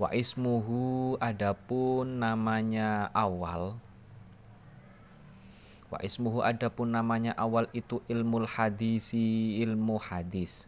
wa 0.00 0.08
ismuhu 0.14 1.20
adapun 1.20 2.22
namanya 2.22 3.12
awal 3.12 3.76
Wa 5.92 6.00
ismuhu 6.00 6.40
adapun 6.40 6.96
namanya 6.96 7.36
awal 7.36 7.68
itu 7.76 8.00
ilmu 8.08 8.48
hadisi 8.48 9.60
ilmu 9.60 10.00
hadis. 10.00 10.64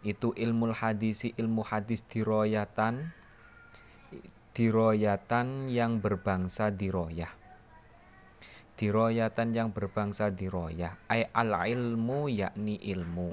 Itu 0.00 0.32
ilmu 0.32 0.72
hadisi 0.72 1.36
ilmu 1.36 1.60
hadis 1.60 2.00
diroyatan 2.08 3.12
diroyatan 4.56 5.68
yang 5.68 6.00
berbangsa 6.00 6.72
diroyah. 6.72 7.28
Diroyatan 8.74 9.54
yang 9.54 9.70
berbangsa 9.70 10.34
diroyah. 10.34 10.98
Ay 11.06 11.22
al 11.30 11.54
ilmu 11.54 12.26
yakni 12.26 12.82
ilmu. 12.90 13.30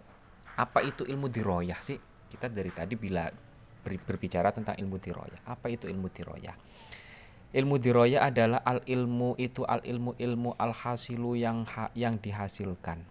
Apa 0.54 0.86
itu 0.86 1.02
ilmu 1.02 1.26
diroyah 1.34 1.82
sih? 1.82 1.98
Kita 2.30 2.46
dari 2.46 2.70
tadi 2.70 2.94
bila 2.94 3.26
berbicara 3.82 4.54
tentang 4.54 4.78
ilmu 4.78 5.02
diroyah. 5.02 5.42
Apa 5.50 5.74
itu 5.74 5.90
ilmu 5.90 6.14
diroyah? 6.14 6.54
Ilmu 7.52 7.76
diroya 7.84 8.24
adalah 8.24 8.64
al 8.64 8.80
ilmu 8.88 9.36
itu 9.36 9.68
al 9.68 9.84
ilmu 9.84 10.16
ilmu 10.16 10.56
al 10.56 10.72
hasilu 10.72 11.36
yang 11.36 11.68
ha, 11.68 11.92
yang 11.98 12.16
dihasilkan. 12.16 13.04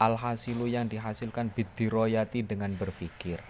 Al 0.00 0.16
hasilu 0.16 0.64
yang 0.64 0.88
dihasilkan 0.88 1.52
bidiroyati 1.52 2.40
dengan 2.40 2.72
berfikir. 2.72 3.42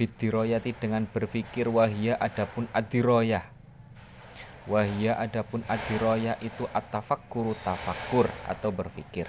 Bidiroyati 0.00 0.72
dengan 0.74 1.06
berfikir 1.06 1.70
wahia 1.70 2.18
adapun 2.18 2.66
adiroya. 2.74 3.59
Wahia 4.70 5.18
adapun 5.18 5.66
adiroya 5.66 6.38
itu 6.38 6.62
atafakkuru 6.70 7.58
tafakur 7.58 8.30
atau 8.46 8.70
berfikir. 8.70 9.26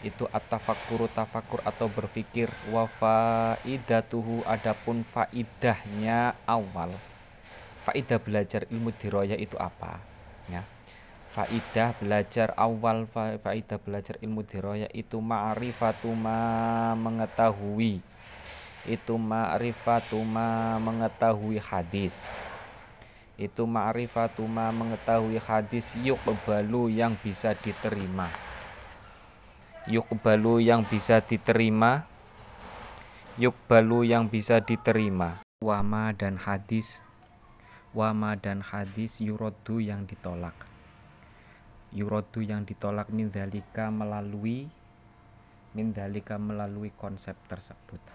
Itu 0.00 0.24
atafakkuru 0.24 1.04
tafakur 1.12 1.60
atau 1.68 1.92
berfikir. 1.92 2.48
Wa 2.72 2.88
faidatuhu 2.88 4.40
adapun 4.48 5.04
faidahnya 5.04 6.32
awal. 6.48 6.88
Faidah 7.84 8.16
belajar 8.24 8.64
ilmu 8.72 8.96
diroya 8.96 9.36
itu 9.36 9.60
apa? 9.60 10.00
Ya. 10.48 10.64
Faidah 11.36 11.92
belajar 12.00 12.56
awal 12.56 13.04
faidah 13.12 13.76
belajar 13.84 14.16
ilmu 14.24 14.48
diroya 14.48 14.88
itu 14.96 15.20
ma'rifatu 15.20 16.08
ma 16.16 16.96
mengetahui. 16.96 18.00
Itu 18.88 19.20
ma'rifatu 19.20 20.24
ma 20.24 20.80
mengetahui 20.80 21.60
hadis 21.60 22.24
itu 23.40 23.64
ma'rifatu 23.64 24.44
ma 24.44 24.68
mengetahui 24.68 25.40
hadis 25.40 25.96
yuqbalu 25.96 26.92
yang 26.92 27.16
bisa 27.16 27.56
diterima. 27.56 28.28
Yuqbalu 29.88 30.60
yang 30.60 30.84
bisa 30.84 31.24
diterima. 31.24 32.04
Yuqbalu 33.40 34.12
yang 34.12 34.28
bisa 34.28 34.60
diterima. 34.60 35.40
Wama 35.64 36.12
dan 36.12 36.36
hadis. 36.36 37.00
Wama 37.96 38.36
dan 38.36 38.60
hadis 38.60 39.18
yurodu 39.24 39.80
yang 39.80 40.04
ditolak. 40.04 40.54
Yurodu 41.92 42.44
yang 42.44 42.68
ditolak 42.68 43.08
mindalika 43.08 43.88
melalui 43.88 44.68
mindalika 45.72 46.36
melalui 46.36 46.92
konsep 46.92 47.36
tersebut 47.48 48.11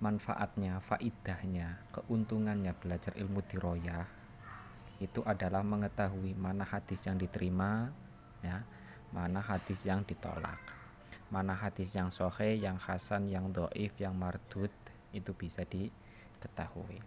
manfaatnya 0.00 0.80
faidahnya 0.80 1.84
keuntungannya 1.92 2.72
belajar 2.76 3.12
ilmu 3.16 3.44
diroyah 3.44 4.08
itu 5.00 5.20
adalah 5.24 5.64
mengetahui 5.64 6.36
mana 6.36 6.64
hadis 6.64 7.04
yang 7.04 7.16
diterima 7.16 7.92
ya 8.44 8.64
mana 9.10 9.42
hadis 9.42 9.82
yang 9.84 10.06
ditolak. 10.06 10.58
Mana 11.30 11.54
hadis 11.54 11.94
yang 11.94 12.10
sohe 12.10 12.58
yang 12.58 12.74
hasan 12.74 13.30
yang 13.30 13.54
doif 13.54 13.94
yang 14.02 14.18
mardud 14.18 14.70
itu 15.14 15.30
bisa 15.30 15.62
di 15.62 15.90
ketahui 16.42 16.98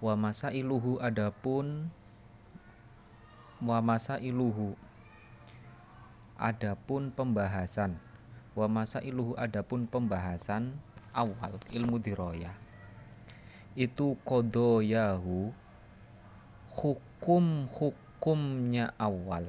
wa 0.00 0.16
masa 0.16 0.48
iluhu 0.48 0.96
adapun 0.96 1.92
wa 3.60 3.78
masa 3.84 4.16
iluhu 4.16 4.72
adapun 6.40 7.12
pembahasan. 7.12 8.00
Wa 8.56 8.64
masa 8.64 9.04
iluhu 9.04 9.36
adapun 9.36 9.84
pembahasan 9.84 10.80
awal 11.14 11.58
ilmu 11.72 11.98
diroya 11.98 12.50
itu 13.78 14.18
kodoyahu 14.26 15.54
hukum 16.74 17.70
hukumnya 17.70 18.90
awal. 18.98 19.46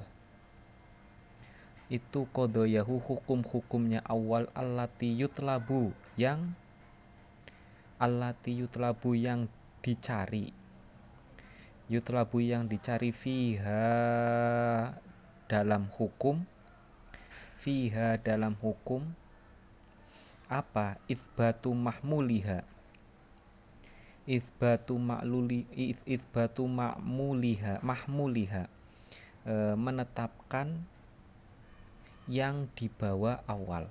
Itu 1.92 2.30
kodoyahu 2.30 3.02
hukum 3.02 3.42
hukumnya 3.44 4.00
awal 4.06 4.48
alati 4.54 5.12
yutlabu 5.18 5.92
yang 6.16 6.54
allati 7.98 8.62
yutlabu 8.62 9.18
yang 9.18 9.50
dicari. 9.82 10.54
Yutlabu 11.92 12.40
yang 12.40 12.72
dicari 12.72 13.12
fiha 13.12 13.84
dalam 15.52 15.92
hukum 15.92 16.48
fiha 17.60 18.16
dalam 18.24 18.56
hukum 18.64 19.12
apa? 20.52 21.00
Isbatu 21.08 21.72
mahmuliha. 21.72 22.68
Isbatu 24.28 25.00
makluli 25.00 25.66
isbatu 26.04 26.68
makmuliha 26.68 27.80
mahmuliha. 27.80 28.68
E, 29.48 29.74
menetapkan 29.80 30.84
yang 32.28 32.68
dibawa 32.76 33.42
awal. 33.48 33.88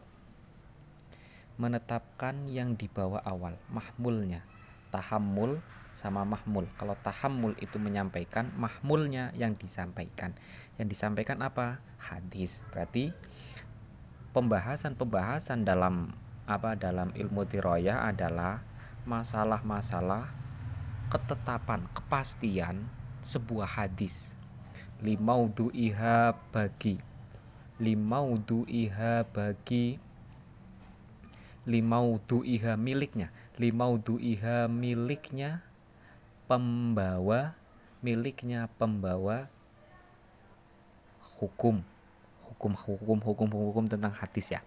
Menetapkan 1.56 2.46
yang 2.52 2.76
dibawa 2.76 3.24
awal 3.24 3.56
mahmulnya. 3.72 4.44
Tahammul 4.92 5.64
sama 5.96 6.22
mahmul. 6.22 6.68
Kalau 6.76 6.94
tahammul 7.00 7.56
itu 7.58 7.80
menyampaikan 7.80 8.52
mahmulnya 8.54 9.32
yang 9.34 9.56
disampaikan. 9.56 10.36
Yang 10.76 10.94
disampaikan 10.94 11.40
apa? 11.42 11.82
Hadis. 11.98 12.62
Berarti 12.70 13.10
pembahasan-pembahasan 14.30 15.66
dalam 15.66 16.14
apa 16.50 16.74
dalam 16.74 17.14
ilmu 17.14 17.46
tiroyah 17.46 18.10
adalah 18.10 18.58
masalah-masalah 19.06 20.26
ketetapan 21.06 21.86
kepastian 21.94 22.90
sebuah 23.22 23.70
hadis. 23.70 24.34
Limaudu'iha 24.98 26.34
bagi. 26.50 26.98
Limaudu'iha 27.78 29.22
bagi. 29.30 30.02
Limaudu'iha 31.70 32.74
miliknya. 32.74 33.30
Limaudu'iha 33.54 34.66
miliknya 34.66 35.62
pembawa 36.50 37.54
miliknya 38.02 38.66
pembawa 38.74 39.46
hukum. 41.38 41.86
Hukum 42.50 42.74
hukum 42.74 43.18
hukum 43.22 43.48
hukum 43.48 43.84
tentang 43.88 44.12
hadis 44.12 44.52
ya 44.52 44.60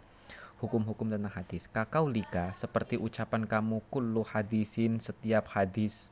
hukum-hukum 0.63 1.11
tentang 1.11 1.35
hadis. 1.35 1.67
Kakau 1.67 2.07
lika 2.07 2.55
seperti 2.55 2.95
ucapan 2.95 3.43
kamu 3.43 3.83
kullu 3.91 4.23
hadisin 4.23 5.03
setiap 5.03 5.51
hadis. 5.51 6.07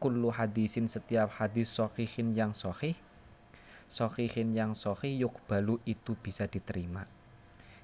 Kullu 0.00 0.32
hadisin 0.32 0.88
setiap 0.88 1.28
hadis 1.36 1.68
sohihin 1.68 2.32
yang 2.32 2.56
sohih 2.56 2.96
sohihin 3.88 4.52
yang 4.52 4.76
sohih 4.76 5.16
yuk 5.16 5.36
balu 5.48 5.80
itu 5.88 6.12
bisa 6.16 6.44
diterima. 6.44 7.08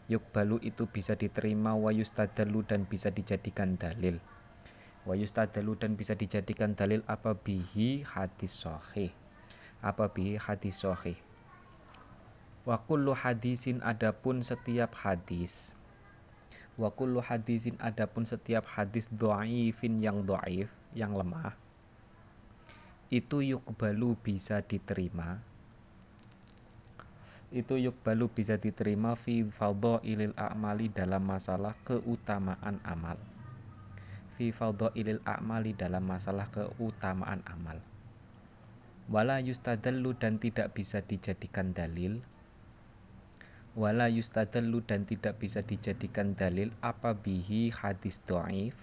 Yukbalu 0.04 0.60
itu 0.60 0.84
bisa 0.84 1.16
diterima 1.16 1.72
wa 1.72 1.88
yustadalu 1.88 2.60
dan 2.68 2.84
bisa 2.84 3.08
dijadikan 3.08 3.80
dalil. 3.80 4.20
Wa 5.08 5.16
yustadalu 5.16 5.80
dan 5.80 5.96
bisa 5.96 6.12
dijadikan 6.12 6.76
dalil 6.76 7.00
apa 7.08 7.32
bihi 7.32 8.04
hadis 8.04 8.52
sahih? 8.52 9.08
Apa 9.80 10.12
bihi 10.12 10.36
hadis 10.36 10.84
sahih 10.84 11.16
wa 12.64 12.80
kullu 12.80 13.12
hadisin 13.12 13.84
adapun 13.84 14.40
setiap 14.40 14.92
hadis. 15.04 15.72
Wa 16.74 16.90
kullu 16.90 17.22
hadisin 17.22 17.78
adapun 17.78 18.26
setiap 18.26 18.66
hadis 18.66 19.06
dhaifin 19.08 20.02
yang 20.02 20.26
dhaif 20.26 20.72
yang 20.96 21.14
lemah 21.14 21.54
itu 23.14 23.44
yukbalu 23.44 24.18
bisa 24.18 24.58
diterima. 24.58 25.38
Itu 27.54 27.78
yukbalu 27.78 28.26
bisa 28.26 28.58
diterima 28.58 29.14
fi 29.14 29.46
ilil 30.02 30.34
a'mali 30.34 30.90
dalam 30.90 31.22
masalah 31.22 31.78
keutamaan 31.86 32.82
amal. 32.82 33.14
Fi 34.34 34.50
ilil 34.98 35.22
a'mali 35.22 35.78
dalam 35.78 36.02
masalah 36.02 36.50
keutamaan 36.50 37.46
amal. 37.46 37.78
Wala 39.06 39.38
yustadallu 39.38 40.18
dan 40.18 40.42
tidak 40.42 40.74
bisa 40.74 40.98
dijadikan 40.98 41.70
dalil 41.70 42.18
wala 43.74 44.06
yustadallu 44.06 44.82
dan 44.86 45.02
tidak 45.02 45.42
bisa 45.42 45.62
dijadikan 45.62 46.38
dalil 46.38 46.70
apa 46.78 47.14
bihi 47.14 47.74
hadis 47.74 48.22
do'if. 48.22 48.74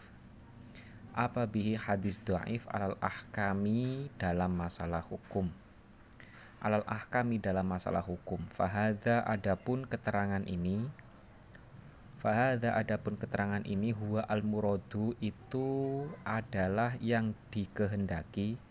Apa 1.11 1.47
bihi 1.47 1.75
hadis 1.75 2.19
do'if 2.23 2.67
alal 2.67 2.99
ahkami 2.99 4.11
dalam 4.19 4.51
masalah 4.55 5.03
hukum. 5.03 5.47
Alal 6.59 6.83
ahkami 6.87 7.39
dalam 7.39 7.67
masalah 7.67 8.03
hukum. 8.03 8.39
Fahada 8.47 9.23
adapun 9.25 9.87
keterangan 9.87 10.43
ini 10.45 10.85
Fahada 12.21 12.77
adapun 12.77 13.17
keterangan 13.17 13.65
ini 13.65 13.97
huwa 13.97 14.21
al 14.29 14.45
muradu 14.45 15.17
itu 15.17 16.05
adalah 16.21 16.93
yang 17.01 17.33
dikehendaki. 17.49 18.61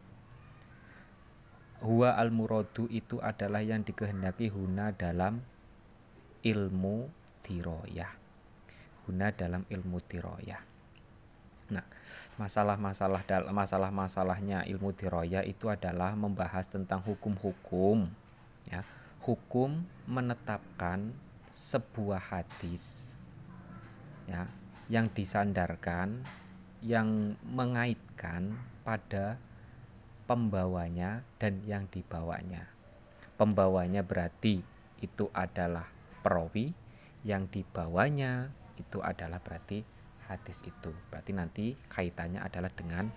Huwa 1.82 2.14
al 2.14 2.30
muradu 2.30 2.86
itu 2.86 3.18
adalah 3.18 3.58
yang 3.58 3.82
dikehendaki 3.82 4.54
huna 4.54 4.94
dalam 4.94 5.42
ilmu 6.44 7.08
tiroyah 7.44 8.12
Huna 9.06 9.32
dalam 9.34 9.66
ilmu 9.68 9.98
tiroyah 10.04 10.70
Nah, 11.70 11.86
masalah-masalah 12.36 13.22
dalam 13.22 13.54
masalah-masalahnya 13.54 14.66
ilmu 14.66 14.90
diroya 14.90 15.46
itu 15.46 15.70
adalah 15.70 16.18
membahas 16.18 16.66
tentang 16.66 16.98
hukum-hukum 17.06 18.10
ya. 18.66 18.82
Hukum 19.22 19.86
menetapkan 20.10 21.14
sebuah 21.50 22.18
hadis 22.18 23.14
ya 24.26 24.46
yang 24.90 25.06
disandarkan 25.10 26.24
yang 26.80 27.38
mengaitkan 27.44 28.56
pada 28.82 29.38
pembawanya 30.26 31.22
dan 31.38 31.62
yang 31.68 31.86
dibawanya. 31.92 32.66
Pembawanya 33.36 34.00
berarti 34.02 34.64
itu 35.04 35.28
adalah 35.36 35.86
perawi, 36.20 36.72
yang 37.24 37.48
dibawanya 37.52 38.48
itu 38.80 39.04
adalah 39.04 39.40
berarti 39.44 39.84
hadis 40.30 40.64
itu. 40.64 40.94
Berarti 41.10 41.32
nanti 41.34 41.66
kaitannya 41.90 42.40
adalah 42.40 42.70
dengan 42.72 43.10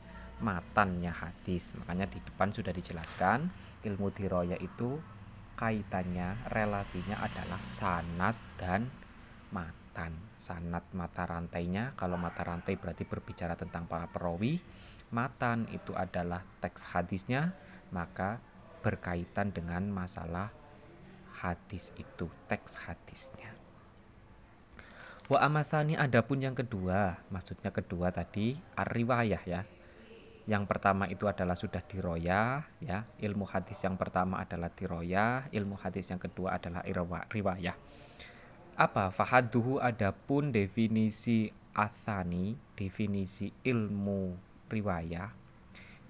matannya 0.44 1.14
hadis. 1.14 1.78
Makanya 1.80 2.10
di 2.10 2.20
depan 2.20 2.52
sudah 2.52 2.76
dijelaskan 2.76 3.48
ilmu 3.86 4.12
diroya 4.12 4.58
itu 4.60 5.00
kaitannya 5.54 6.50
relasinya 6.50 7.22
adalah 7.22 7.62
sanat 7.62 8.36
dan 8.58 8.90
matan. 9.54 10.12
Sanat 10.36 10.90
mata 10.98 11.24
rantainya 11.30 11.94
kalau 11.94 12.18
mata 12.18 12.42
rantai 12.42 12.76
berarti 12.76 13.06
berbicara 13.06 13.54
tentang 13.54 13.86
para 13.86 14.10
perawi. 14.10 14.58
Matan 15.14 15.70
itu 15.70 15.94
adalah 15.94 16.42
teks 16.58 16.90
hadisnya, 16.90 17.54
maka 17.94 18.42
berkaitan 18.82 19.54
dengan 19.54 19.86
masalah 19.94 20.50
hadis 21.44 21.92
itu, 22.00 22.32
teks 22.48 22.88
hadisnya. 22.88 23.52
Wa 25.28 25.44
amathani 25.44 26.00
adapun 26.00 26.40
yang 26.40 26.56
kedua, 26.56 27.20
maksudnya 27.28 27.76
kedua 27.76 28.16
tadi 28.16 28.56
riwayah 28.76 29.44
ya. 29.44 29.62
Yang 30.44 30.64
pertama 30.68 31.08
itu 31.08 31.24
adalah 31.28 31.56
sudah 31.56 31.80
diroya 31.84 32.68
ya. 32.84 33.08
Ilmu 33.20 33.48
hadis 33.48 33.80
yang 33.84 33.96
pertama 33.96 34.44
adalah 34.44 34.68
diroya, 34.72 35.48
ilmu 35.52 35.80
hadis 35.80 36.12
yang 36.12 36.20
kedua 36.20 36.60
adalah 36.60 36.84
riwayah. 37.32 37.76
Apa 38.76 39.12
fahaduhu 39.12 39.80
adapun 39.80 40.52
definisi 40.52 41.48
athani, 41.72 42.60
definisi 42.76 43.48
ilmu 43.64 44.36
riwayah 44.68 45.32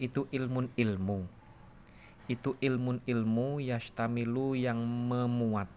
itu 0.01 0.25
ilmun 0.33 0.73
ilmu. 0.73 1.42
Itu 2.31 2.55
ilmun 2.63 3.03
ilmu 3.03 3.59
yastamilu 3.59 4.55
yang 4.55 4.79
memuat. 4.79 5.67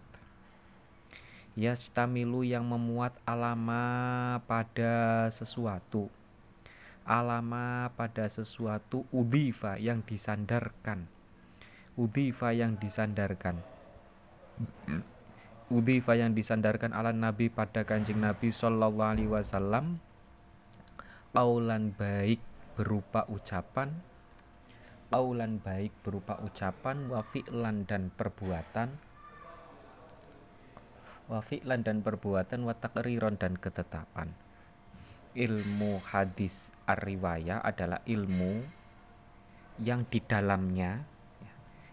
Yastamilu 1.59 2.47
yang 2.47 2.63
memuat 2.63 3.17
alama 3.27 4.39
pada 4.47 5.27
sesuatu. 5.27 6.07
Alama 7.03 7.91
pada 7.99 8.29
sesuatu 8.31 9.03
udhifa 9.11 9.75
yang 9.75 9.99
disandarkan. 10.07 11.09
Udhifa 11.99 12.55
yang 12.55 12.79
disandarkan. 12.79 13.59
Udhifa 15.67 16.15
yang 16.15 16.31
disandarkan 16.31 16.95
ala 16.95 17.11
nabi 17.11 17.51
pada 17.51 17.83
kanjeng 17.83 18.23
nabi 18.23 18.55
sallallahu 18.55 19.03
alaihi 19.03 19.27
wasallam. 19.27 19.99
Aulan 21.35 21.91
baik 21.93 22.39
berupa 22.79 23.27
ucapan 23.27 23.91
aulan 25.11 25.63
baik 25.63 26.03
berupa 26.03 26.35
ucapan 26.43 27.07
wa 27.07 27.23
dan 27.87 28.11
perbuatan. 28.11 28.89
Wa 31.27 31.39
fi'lan 31.43 31.83
dan 31.83 32.03
perbuatan 32.03 32.63
wa 32.63 32.75
takriron 32.75 33.35
dan 33.35 33.59
ketetapan. 33.59 34.31
Ilmu 35.37 36.01
hadis 36.11 36.71
ar-riwayah 36.89 37.61
adalah 37.61 38.01
ilmu 38.07 38.63
yang 39.77 40.01
di 40.09 40.17
dalamnya 40.17 41.05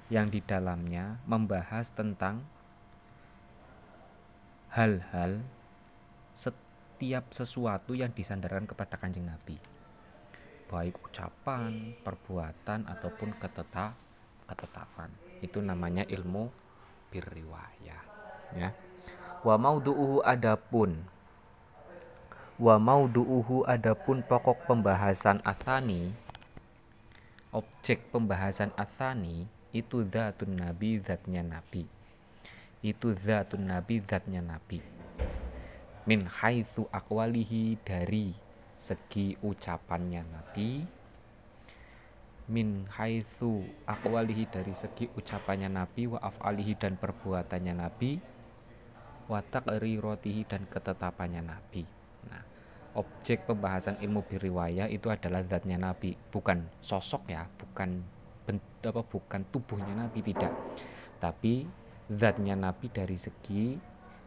yang 0.09 0.33
di 0.33 0.41
dalamnya 0.41 1.21
membahas 1.29 1.93
tentang 1.93 2.45
hal-hal 4.73 5.45
setiap 6.33 7.29
sesuatu 7.33 7.93
yang 7.93 8.13
disandarkan 8.17 8.65
kepada 8.65 8.97
kanjeng 8.97 9.29
Nabi 9.29 9.74
baik 10.71 11.01
ucapan, 11.05 11.97
perbuatan 12.01 12.89
ataupun 12.89 13.37
keteta 13.39 13.93
ketetapan. 14.49 15.11
Itu 15.41 15.61
namanya 15.61 16.05
ilmu 16.09 16.49
birriwayah 17.13 18.03
ya. 18.57 18.71
Wa 19.45 19.57
maudu'uhu 19.61 20.25
adapun. 20.25 21.05
Wa 22.57 22.79
maudu'uhu 22.79 23.67
adapun 23.67 24.23
pokok 24.23 24.65
pembahasan 24.71 25.43
athani 25.43 26.15
Objek 27.55 28.11
pembahasan 28.11 28.75
athani 28.75 29.47
itu 29.71 30.03
zatun 30.11 30.59
nabi 30.59 30.99
zatnya 30.99 31.39
nabi. 31.39 31.87
Itu 32.83 33.15
zatun 33.15 33.71
nabi 33.71 34.03
zatnya 34.03 34.43
nabi. 34.43 34.83
Min 36.03 36.27
haitsu 36.27 36.91
akwalihi 36.91 37.79
dari 37.87 38.35
segi 38.75 39.39
ucapannya 39.41 40.23
nabi 40.27 40.83
min 42.51 42.85
haitsu 42.91 43.65
akwalihi 43.89 44.45
dari 44.51 44.77
segi 44.77 45.09
ucapannya 45.09 45.73
nabi 45.73 46.11
wa 46.11 46.21
af'alihi 46.21 46.77
dan 46.77 47.01
perbuatannya 47.01 47.75
nabi 47.75 48.35
watak 49.29 49.73
rotihi 49.81 50.45
dan 50.45 50.69
ketetapannya 50.69 51.43
Nabi. 51.45 51.83
Nah, 52.29 52.43
objek 53.01 53.49
pembahasan 53.49 54.01
ilmu 54.01 54.25
biriwayah 54.25 54.89
itu 54.93 55.09
adalah 55.09 55.41
zatnya 55.45 55.81
Nabi, 55.81 56.13
bukan 56.29 56.65
sosok 56.85 57.33
ya, 57.33 57.49
bukan 57.57 58.05
bentuk 58.45 58.93
apa 58.93 59.03
bukan 59.09 59.41
tubuhnya 59.49 59.95
Nabi 59.97 60.21
tidak. 60.21 60.53
Tapi 61.21 61.65
zatnya 62.13 62.53
Nabi 62.53 62.93
dari 62.93 63.17
segi 63.17 63.81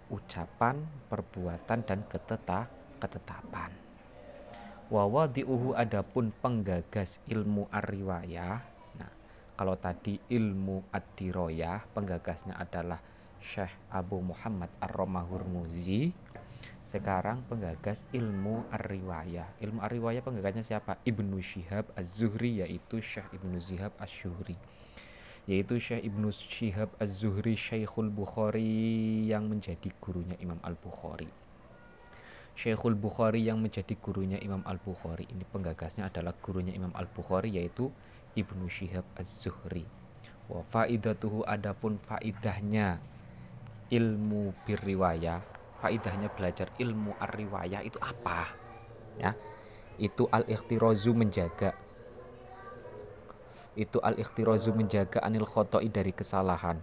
ucapan, 0.10 0.82
perbuatan 1.12 1.80
dan 1.86 2.00
keteta 2.10 2.66
ketetapan. 2.98 3.87
Wawadiuhu 4.88 5.76
adapun 5.76 6.32
penggagas 6.32 7.20
ilmu 7.28 7.68
ar-riwayah. 7.68 8.64
Nah, 8.96 9.12
kalau 9.60 9.76
tadi 9.76 10.16
ilmu 10.32 10.88
ad-diroyah, 10.96 11.84
penggagasnya 11.92 12.56
adalah 12.56 13.04
Syekh 13.44 13.76
Abu 13.92 14.24
Muhammad 14.24 14.72
Ar-Romahurmuzi 14.80 16.16
sekarang 16.88 17.44
penggagas 17.52 18.08
ilmu 18.16 18.64
ar-riwayah. 18.72 19.60
Ilmu 19.60 19.84
ar-riwayah 19.84 20.24
penggagasnya 20.24 20.64
siapa? 20.64 20.96
Ibnu 21.04 21.36
Syihab 21.44 21.92
Az-Zuhri 22.00 22.64
yaitu 22.64 23.04
Syekh 23.04 23.28
Ibnu 23.36 23.60
Zihab 23.60 23.92
Az-Zuhri. 24.00 24.56
Yaitu 25.52 25.84
Syekh 25.84 26.08
Ibnu 26.08 26.32
Syihab 26.32 26.96
Az-Zuhri 26.96 27.60
Syekhul 27.60 28.08
Bukhari 28.08 29.28
yang 29.28 29.52
menjadi 29.52 29.92
gurunya 30.00 30.40
Imam 30.40 30.64
Al-Bukhari. 30.64 31.47
Syekhul 32.58 32.98
Bukhari 32.98 33.46
yang 33.46 33.62
menjadi 33.62 33.94
gurunya 34.02 34.42
Imam 34.42 34.66
Al-Bukhari. 34.66 35.30
Ini 35.30 35.46
penggagasnya 35.46 36.10
adalah 36.10 36.34
gurunya 36.42 36.74
Imam 36.74 36.90
Al-Bukhari 36.98 37.54
yaitu 37.54 37.94
Ibnu 38.34 38.66
Syihab 38.66 39.06
Az-Zuhri. 39.14 39.86
Wa 40.50 40.66
faidatuhu 40.66 41.46
adapun 41.46 42.02
faidahnya 42.02 42.98
ilmu 43.88 44.52
birriwayah 44.68 45.40
faidahnya 45.80 46.28
belajar 46.34 46.68
ilmu 46.76 47.16
ar-riwayah 47.22 47.86
itu 47.86 47.96
apa 48.04 48.52
ya 49.16 49.32
itu 49.98 50.28
al 50.30 50.44
ikhtirazu 50.46 51.16
menjaga 51.16 51.72
itu 53.78 53.98
al 54.02 54.18
ikhtirazu 54.18 54.74
menjaga 54.74 55.22
anil 55.24 55.48
khotoi 55.48 55.88
dari 55.88 56.12
kesalahan 56.12 56.82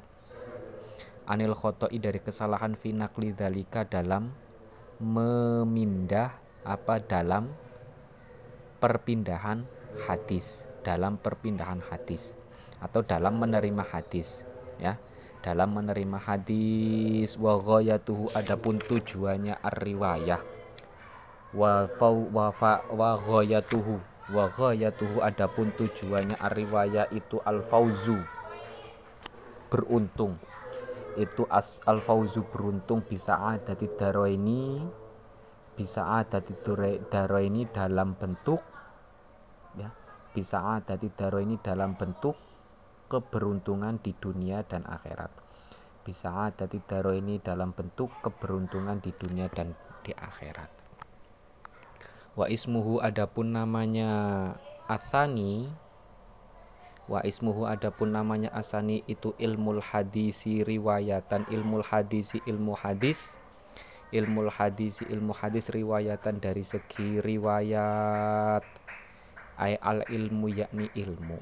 anil 1.29 1.53
khotoi 1.53 1.99
dari 2.01 2.23
kesalahan 2.23 2.79
finakli 2.79 3.35
dalika 3.35 3.85
dalam 3.85 4.31
memindah 5.03 6.37
apa 6.65 7.01
dalam 7.03 7.51
perpindahan 8.81 9.65
hadis 10.07 10.69
dalam 10.85 11.17
perpindahan 11.17 11.81
hadis 11.89 12.37
atau 12.79 13.01
dalam 13.01 13.41
menerima 13.41 13.83
hadis 13.89 14.45
ya. 14.77 15.01
Dalam 15.45 15.77
menerima 15.77 16.25
hadis 16.25 17.37
wa 17.37 17.61
ghayatuhu 17.61 18.33
adapun 18.33 18.81
tujuannya 18.81 19.61
ar-riwayah. 19.61 20.41
Wa 21.53 21.85
fau 21.85 22.33
wa 22.33 22.49
fa 22.49 22.81
wa 22.89 23.13
ghayatuhu 23.21 24.01
wa 24.33 24.49
ghayatuhu 24.49 25.21
adapun 25.21 25.69
tujuannya 25.77 26.41
ar-riwayah 26.41 27.13
itu 27.13 27.45
al-fauzu 27.45 28.25
beruntung 29.69 30.41
itu 31.17 31.47
as 31.51 31.81
al 31.87 32.03
fauzu 32.03 32.47
beruntung 32.51 33.03
bisa 33.07 33.39
ada 33.39 33.75
di 33.79 33.87
daro 33.91 34.27
ini 34.27 34.83
bisa 35.75 36.23
ada 36.23 36.39
di 36.39 36.55
daro 37.11 37.39
ini 37.43 37.67
dalam 37.67 38.15
bentuk 38.15 38.63
ya 39.75 39.91
bisa 40.35 40.79
ada 40.79 40.99
di 40.99 41.11
daro 41.15 41.39
ini 41.39 41.59
dalam 41.63 41.95
bentuk 41.95 42.35
keberuntungan 43.15 44.01
di 44.03 44.11
dunia 44.17 44.65
dan 44.67 44.83
akhirat. 44.83 45.31
Bisa 46.03 46.51
ada 46.51 46.67
di 46.69 46.83
daro 46.83 47.15
ini 47.15 47.39
dalam 47.41 47.71
bentuk 47.71 48.11
keberuntungan 48.21 48.99
di 49.01 49.15
dunia 49.15 49.47
dan 49.49 49.73
di 50.05 50.13
akhirat. 50.13 50.71
Wa 52.35 52.51
ismuhu 52.51 52.99
adapun 52.99 53.55
namanya 53.55 54.11
asani 54.91 55.71
Wa 57.05 57.21
ismuhu 57.21 57.69
adapun 57.69 58.17
namanya 58.17 58.49
asani 58.57 59.05
itu 59.05 59.37
ilmul 59.37 59.85
hadisi 59.85 60.65
riwayatan. 60.65 61.45
Ilmul 61.53 61.85
hadisi 61.85 62.41
ilmu 62.49 62.73
hadis. 62.73 63.37
Ilmul 64.09 64.49
hadisi 64.49 65.05
ilmu 65.13 65.37
hadis 65.37 65.69
riwayatan 65.69 66.41
dari 66.41 66.65
segi 66.65 67.21
riwayat. 67.21 68.65
Ay 69.61 69.77
al 69.85 70.09
ilmu 70.09 70.49
yakni 70.49 70.89
ilmu. 70.97 71.37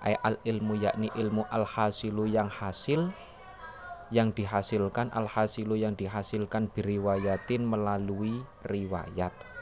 Ay 0.00 0.16
al 0.24 0.40
ilmu 0.48 0.80
yakni 0.80 1.12
ilmu. 1.12 1.44
Al 1.52 1.68
hasilu 1.68 2.24
yang 2.24 2.48
hasil 2.48 3.12
yang 4.08 4.32
dihasilkan. 4.32 5.12
Al 5.12 5.28
hasilu 5.28 5.76
yang 5.76 5.92
dihasilkan 5.92 6.72
biriwayatin 6.72 7.68
melalui 7.68 8.40
riwayat 8.64 9.53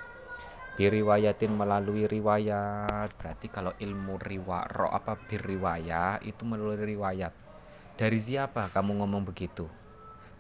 diriwayatin 0.76 1.52
melalui 1.52 2.08
riwayat. 2.08 3.12
Berarti 3.20 3.46
kalau 3.52 3.76
ilmu 3.76 4.16
riwa 4.16 4.64
ro 4.72 4.88
apa 4.88 5.20
biriwayat 5.20 6.24
itu 6.24 6.42
melalui 6.48 6.80
riwayat. 6.96 7.32
Dari 7.96 8.18
siapa 8.18 8.72
kamu 8.72 9.04
ngomong 9.04 9.28
begitu? 9.28 9.68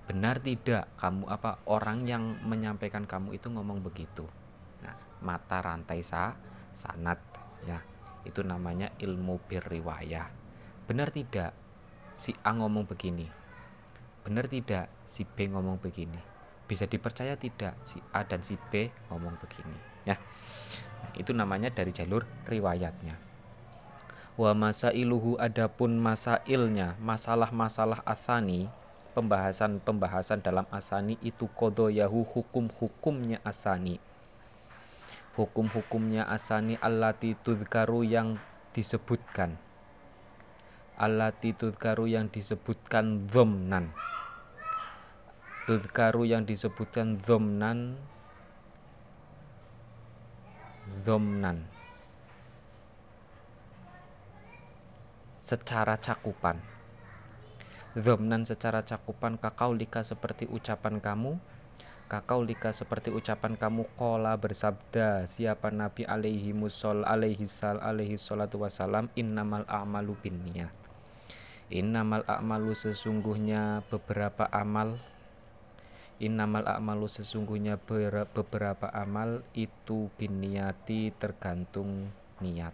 Benar 0.08 0.40
tidak 0.40 0.88
kamu 0.98 1.28
apa 1.28 1.62
orang 1.68 2.08
yang 2.08 2.40
menyampaikan 2.48 3.04
kamu 3.04 3.36
itu 3.36 3.52
ngomong 3.52 3.84
begitu? 3.84 4.24
Nah 4.80 4.96
mata 5.20 5.60
rantai 5.60 6.00
sa 6.00 6.32
sanat 6.72 7.20
ya. 7.68 7.78
Itu 8.24 8.40
namanya 8.46 8.94
ilmu 9.02 9.42
biriwayat 9.50 10.42
benar 10.82 11.14
tidak 11.14 11.54
si 12.12 12.34
A 12.42 12.52
ngomong 12.52 12.84
begini? 12.84 13.24
Benar 14.28 14.44
tidak 14.50 14.90
si 15.06 15.24
B 15.24 15.48
ngomong 15.48 15.80
begini? 15.80 16.18
Bisa 16.66 16.84
dipercaya 16.84 17.38
tidak 17.38 17.80
si 17.80 17.96
A 18.12 18.26
dan 18.26 18.44
si 18.44 18.58
B 18.58 18.92
ngomong 19.10 19.40
begini 19.40 19.91
ya. 20.04 20.16
Itu 21.18 21.36
namanya 21.36 21.68
dari 21.68 21.92
jalur 21.92 22.24
riwayatnya. 22.48 23.14
Wa 24.32 24.56
masailuhu 24.56 25.36
adapun 25.36 26.00
masailnya 26.00 26.96
masalah-masalah 27.04 28.00
asani 28.08 28.72
pembahasan-pembahasan 29.12 30.40
dalam 30.40 30.64
asani 30.72 31.20
itu 31.20 31.44
kodoyahu 31.52 32.24
hukum-hukumnya 32.24 33.44
asani. 33.44 34.00
Hukum-hukumnya 35.36 36.28
asani 36.28 36.76
allati 36.80 37.36
tudkaru 37.36 38.04
yang 38.04 38.40
disebutkan. 38.72 39.56
Allati 40.96 41.56
tudkaru 41.56 42.08
yang 42.08 42.28
disebutkan 42.28 43.28
dhomnan. 43.28 43.92
Tudkaru 45.64 46.28
yang 46.28 46.44
disebutkan 46.44 47.16
dhomnan 47.20 47.96
zomnan. 50.90 51.62
Secara 55.42 56.00
cakupan. 56.00 56.58
Zomnan 57.92 58.48
secara 58.48 58.82
cakupan 58.82 59.36
kakau 59.36 59.76
lika 59.76 60.00
seperti 60.00 60.48
ucapan 60.48 60.98
kamu. 60.98 61.36
Kakau 62.08 62.44
lika 62.44 62.76
seperti 62.76 63.08
ucapan 63.08 63.56
kamu 63.56 63.88
kola 63.96 64.36
bersabda 64.36 65.24
siapa 65.24 65.72
Nabi 65.72 66.04
alaihi 66.04 66.52
musol 66.52 67.08
alaihi 67.08 67.48
sal 67.48 67.80
alaihi 67.80 68.20
salatu 68.20 68.60
wasalam 68.60 69.08
innamal 69.16 69.64
a'malu 69.64 70.12
binniyat. 70.20 70.72
Innamal 71.72 72.20
a'malu 72.28 72.76
sesungguhnya 72.76 73.80
beberapa 73.88 74.44
amal 74.52 75.00
Innamal 76.22 76.62
a'malu 76.70 77.10
sesungguhnya 77.10 77.82
beberapa 78.30 78.86
amal 78.94 79.42
itu 79.58 80.06
biniati 80.14 81.10
tergantung 81.18 82.14
niat. 82.38 82.70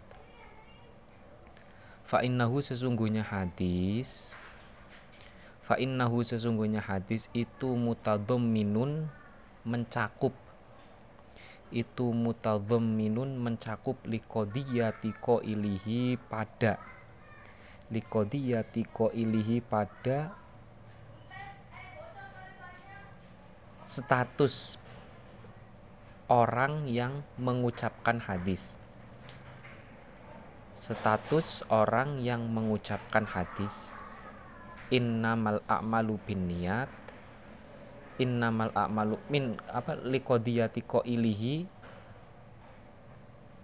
Fa 2.05 2.21
innahu 2.21 2.61
sesungguhnya 2.61 3.25
hadis 3.25 4.37
Fa 5.65 5.77
innahu 5.77 6.25
sesungguhnya 6.25 6.81
hadis 6.81 7.29
itu 7.33 7.73
minun 8.37 9.09
mencakup 9.65 10.33
itu 11.69 12.09
minun 12.81 13.37
mencakup 13.37 14.01
likodiyati 14.05 15.13
ko 15.21 15.37
ilihi 15.45 16.17
pada 16.17 16.81
likodiyati 17.93 18.89
ko 18.89 19.13
ilihi 19.13 19.61
pada 19.61 20.33
status 23.89 24.77
orang 26.29 26.85
yang 26.85 27.25
mengucapkan 27.41 28.21
hadis. 28.21 28.77
Status 30.69 31.65
orang 31.73 32.21
yang 32.21 32.45
mengucapkan 32.53 33.25
hadis. 33.25 33.97
Innamal 34.93 35.65
a'malu 35.65 36.21
niat 36.37 36.89
Innamal 38.21 38.69
a'malu 38.77 39.17
min 39.29 39.57
apa 39.69 39.97
likodiyati 39.97 40.81
ko 40.85 41.01
ilihi 41.05 41.65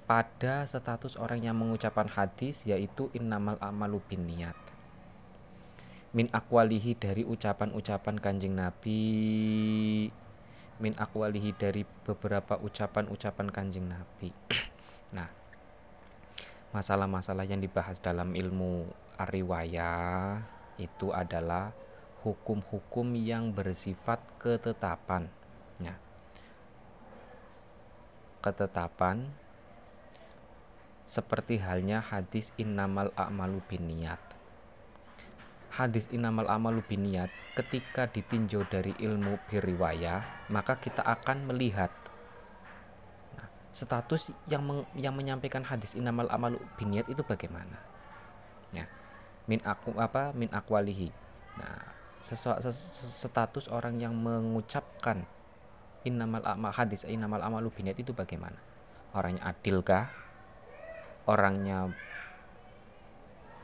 pada 0.06 0.70
status 0.70 1.18
orang 1.18 1.42
yang 1.42 1.58
mengucapkan 1.58 2.06
hadis 2.06 2.66
yaitu 2.70 3.10
innamal 3.18 3.58
a'malu 3.58 3.98
niat 4.22 4.54
min 6.16 6.32
akwalihi 6.32 6.96
dari 6.96 7.28
ucapan-ucapan 7.28 8.16
kanjeng 8.24 8.56
Nabi. 8.56 9.04
Min 10.80 10.96
akwalihi 10.96 11.52
dari 11.52 11.84
beberapa 11.84 12.56
ucapan-ucapan 12.56 13.48
kanjeng 13.52 13.92
Nabi. 13.92 14.32
Nah 15.16 15.30
masalah-masalah 16.76 17.48
yang 17.48 17.64
dibahas 17.64 18.04
dalam 18.04 18.36
ilmu 18.36 18.84
ariwaya 19.16 20.44
itu 20.76 21.16
adalah 21.16 21.72
hukum-hukum 22.24 23.16
yang 23.16 23.52
bersifat 23.52 24.20
ketetapan. 24.40 25.28
Ya. 25.80 26.00
ketetapan 28.40 29.28
seperti 31.04 31.60
halnya 31.60 32.00
hadis 32.00 32.56
innamal 32.56 33.12
a'malu 33.20 33.60
binniyat 33.68 34.35
hadis 35.76 36.08
inamal 36.16 36.48
amalu 36.48 36.80
biniat 36.88 37.28
ketika 37.60 38.08
ditinjau 38.08 38.64
dari 38.72 38.96
ilmu 38.96 39.36
biriwaya 39.52 40.24
maka 40.48 40.80
kita 40.80 41.04
akan 41.04 41.52
melihat 41.52 41.92
nah, 43.36 43.48
status 43.76 44.32
yang 44.48 44.64
meng, 44.64 44.88
yang 44.96 45.12
menyampaikan 45.12 45.68
hadis 45.68 46.00
inamal 46.00 46.32
amalu 46.32 46.56
biniat 46.80 47.12
itu 47.12 47.20
bagaimana? 47.28 47.76
Ya 48.72 48.88
min 49.46 49.60
aku 49.68 49.94
apa 50.00 50.32
min 50.32 50.48
akwalihi. 50.50 51.12
Nah 51.60 51.92
sesu, 52.24 52.56
ses, 52.64 52.80
status 53.28 53.68
orang 53.68 54.00
yang 54.00 54.16
mengucapkan 54.16 55.28
inamal 56.08 56.42
amal 56.48 56.72
hadis 56.72 57.04
inamal 57.04 57.44
amalu 57.44 57.68
biniat 57.68 58.00
itu 58.00 58.16
bagaimana? 58.16 58.58
Orangnya 59.12 59.52
adilkah 59.52 60.08
orangnya 61.26 61.90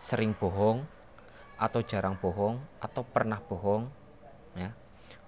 sering 0.02 0.34
bohong 0.34 0.82
atau 1.62 1.86
jarang 1.86 2.18
bohong 2.18 2.58
atau 2.82 3.06
pernah 3.06 3.38
bohong 3.38 3.86
ya. 4.58 4.74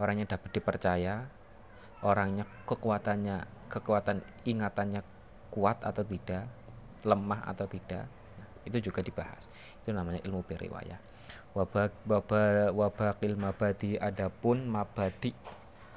Orangnya 0.02 0.34
dapat 0.34 0.50
dipercaya 0.58 1.30
orangnya 2.02 2.50
kekuatannya 2.66 3.70
kekuatan 3.70 4.26
ingatannya 4.44 5.06
kuat 5.54 5.86
atau 5.86 6.02
tidak 6.02 6.50
lemah 7.06 7.46
atau 7.46 7.70
tidak 7.70 8.10
itu 8.66 8.90
juga 8.90 9.06
dibahas. 9.06 9.46
Itu 9.86 9.94
namanya 9.94 10.26
ilmu 10.26 10.42
beriwayah 10.42 11.14
wabakil 12.74 13.38
mabadi 13.38 14.02
adapun 14.02 14.66
mabadi 14.66 15.32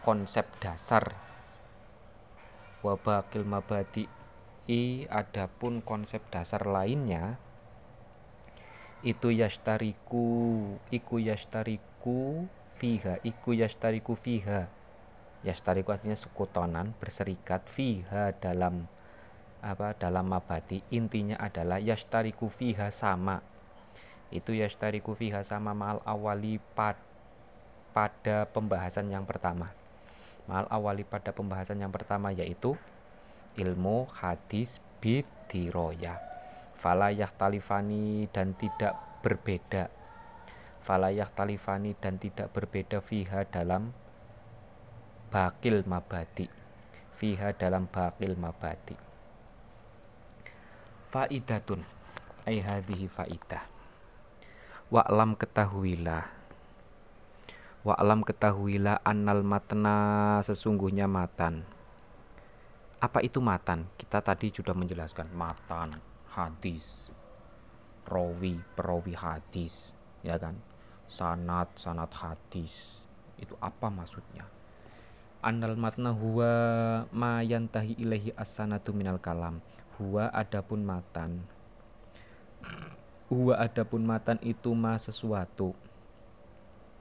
konsep 0.05 0.44
dasar. 0.61 1.16
Wabakil 2.85 3.42
mabadi 3.49 4.05
i 4.68 5.09
adapun 5.09 5.81
konsep 5.81 6.22
dasar 6.29 6.62
lainnya 6.68 7.40
itu 9.04 9.28
yastariku 9.28 10.24
iku 10.88 11.20
yastariku 11.20 12.48
fiha 12.72 13.20
iku 13.20 13.52
yastariku 13.52 14.16
fiha. 14.16 14.72
Yastariku 15.44 15.92
artinya 15.92 16.16
sekutonan 16.16 16.96
berserikat 16.96 17.68
fiha 17.68 18.32
dalam 18.40 18.88
apa 19.61 19.92
dalam 19.98 20.32
mabadi 20.32 20.80
intinya 20.88 21.37
adalah 21.37 21.76
yastariku 21.76 22.48
fiha 22.48 22.88
sama. 22.88 23.44
Itu 24.32 24.56
yastariku 24.56 25.12
fiha 25.12 25.44
sama 25.44 25.76
mal 25.76 26.00
awali 26.09 26.56
pad, 26.72 26.96
pada 27.92 28.48
pembahasan 28.48 29.12
yang 29.12 29.28
pertama. 29.28 29.76
Mal 30.48 30.64
awali 30.72 31.04
pada 31.04 31.37
pembahasan 31.37 31.85
yang 31.85 31.92
pertama 31.92 32.32
yaitu 32.32 32.78
ilmu 33.61 34.09
hadis 34.12 34.80
bidiroya 35.00 36.36
falayah 36.76 37.28
talifani 37.32 38.28
dan 38.28 38.52
tidak 38.52 38.94
berbeda. 39.24 39.88
Falayah 40.84 41.26
talifani 41.26 41.96
dan 41.98 42.20
tidak 42.20 42.52
berbeda 42.52 43.02
fiha 43.02 43.42
dalam 43.48 43.90
bakil 45.32 45.82
mabadi. 45.88 46.46
Fiha 47.16 47.56
dalam 47.56 47.88
bakil 47.90 48.36
mabadi. 48.38 48.94
Faidatun. 51.10 51.82
Ai 52.46 52.62
hadhihi 52.62 53.10
faidah. 53.10 53.64
Wa'lam 54.92 55.34
ketahuilah 55.34 56.36
wa'lam 57.86 58.26
ketahuilah 58.26 59.02
annal 59.02 59.42
matna 59.42 60.38
sesungguhnya 60.46 61.10
matan. 61.10 61.66
Apa 62.98 63.22
itu 63.22 63.38
matan? 63.38 63.86
Kita 63.98 64.22
tadi 64.22 64.50
sudah 64.50 64.74
menjelaskan 64.74 65.30
matan 65.34 66.15
hadis. 66.37 67.09
Rawi 68.07 68.61
perawi 68.77 69.16
hadis 69.16 69.96
ya 70.20 70.37
kan? 70.37 70.55
Sanat 71.09 71.72
sanat 71.81 72.12
hadis. 72.12 73.01
Itu 73.40 73.57
apa 73.59 73.88
maksudnya? 73.88 74.44
Annal 75.40 75.79
matna 75.81 76.12
huwa 76.12 76.53
ma 77.14 77.40
yantahi 77.40 77.96
ilahi 77.96 78.37
as-sanatu 78.37 78.92
minal 78.92 79.16
kalam. 79.18 79.64
Huwa 79.96 80.29
adapun 80.29 80.85
matan. 80.85 81.40
Huwa 83.33 83.57
adapun 83.59 84.05
matan 84.05 84.37
itu 84.44 84.75
ma 84.77 84.99
sesuatu. 85.01 85.72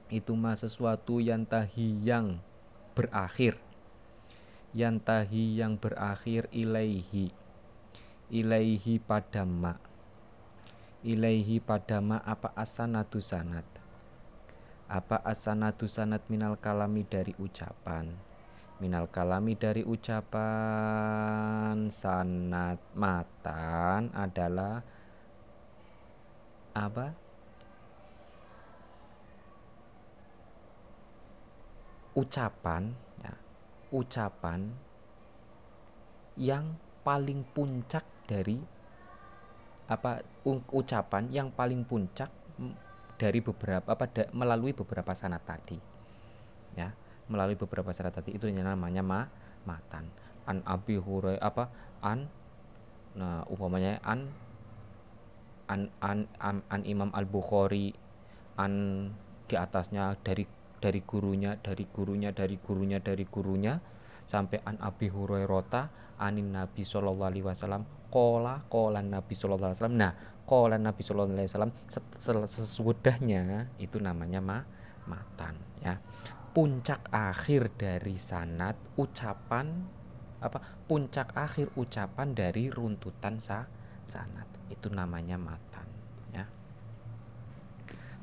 Itu 0.08 0.38
ma 0.38 0.54
sesuatu 0.54 1.18
yang 1.18 1.42
tahi 1.44 2.02
yang 2.06 2.38
berakhir. 2.94 3.58
Yang 4.76 4.96
tahi 5.02 5.44
yang 5.58 5.74
berakhir 5.80 6.46
ilaihi 6.54 7.45
ilaihi 8.30 8.98
pada 8.98 9.46
ma 9.46 9.86
ilaihi 11.06 11.62
pada 11.62 12.02
ma 12.02 12.18
apa 12.26 12.50
asanatu 12.58 13.22
sanat? 13.22 13.62
Apa 14.90 15.22
asanatu 15.22 15.86
sanat 15.86 16.26
minal 16.26 16.58
kalami 16.58 17.06
dari 17.06 17.30
ucapan? 17.38 18.10
Minal 18.82 19.06
kalami 19.08 19.54
dari 19.54 19.86
ucapan 19.86 21.06
sanat 21.94 22.82
matan 22.98 24.10
adalah 24.10 24.82
apa? 26.74 27.14
Ucapan 32.16 32.90
ya, 33.22 33.34
ucapan 33.94 34.72
yang 36.36 36.74
paling 37.06 37.46
puncak 37.54 38.15
dari 38.26 38.58
apa 39.86 40.22
ucapan 40.74 41.30
yang 41.30 41.48
paling 41.54 41.86
puncak 41.86 42.28
dari 43.16 43.38
beberapa 43.38 43.86
apa 43.86 44.04
da, 44.10 44.26
melalui 44.34 44.74
beberapa 44.74 45.14
sanat 45.14 45.46
tadi. 45.46 45.78
Ya 46.76 46.92
melalui 47.26 47.58
beberapa 47.58 47.90
syarat 47.90 48.22
tadi 48.22 48.34
itu 48.38 48.46
namanya 48.50 49.02
ma 49.02 49.26
matan. 49.66 50.06
An 50.46 50.62
abi 50.62 50.98
hurai 50.98 51.38
apa 51.42 51.70
an 52.02 52.30
nah 53.16 53.42
umpamanya 53.48 53.98
an 54.06 54.30
an 55.66 55.90
an 55.98 56.30
an, 56.38 56.62
an 56.70 56.82
Imam 56.86 57.10
Al 57.10 57.26
Bukhari 57.26 57.90
an 58.54 58.74
di 59.50 59.54
atasnya 59.58 60.14
dari 60.22 60.46
dari 60.78 61.02
gurunya 61.02 61.58
dari 61.58 61.88
gurunya 61.90 62.30
dari 62.30 62.60
gurunya 62.60 62.98
dari 63.02 63.24
gurunya 63.26 63.74
sampai 64.26 64.62
an 64.62 64.78
Abi 64.82 65.10
Hurairah 65.10 66.18
anin 66.18 66.54
Nabi 66.54 66.82
Shallallahu 66.82 67.26
Alaihi 67.26 67.46
Wasallam 67.46 67.86
kola 68.16 68.64
kola 68.72 69.04
Nabi 69.04 69.36
Shallallahu 69.36 69.68
Alaihi 69.68 69.76
Wasallam. 69.76 70.00
Nah 70.00 70.12
kola 70.48 70.80
Nabi 70.80 71.04
Shallallahu 71.04 71.36
Alaihi 71.36 71.52
Wasallam 71.52 71.72
sesudahnya 72.48 73.68
itu 73.76 74.00
namanya 74.00 74.40
ma 74.40 74.64
matan 75.04 75.52
ya. 75.84 76.00
Puncak 76.56 77.12
akhir 77.12 77.76
dari 77.76 78.16
sanat 78.16 78.80
ucapan 78.96 79.68
apa 80.40 80.80
puncak 80.88 81.36
akhir 81.36 81.76
ucapan 81.76 82.32
dari 82.32 82.72
runtutan 82.72 83.36
sa 83.36 83.68
sanat 84.08 84.48
itu 84.72 84.88
namanya 84.88 85.36
matan 85.36 85.84
ya. 86.32 86.48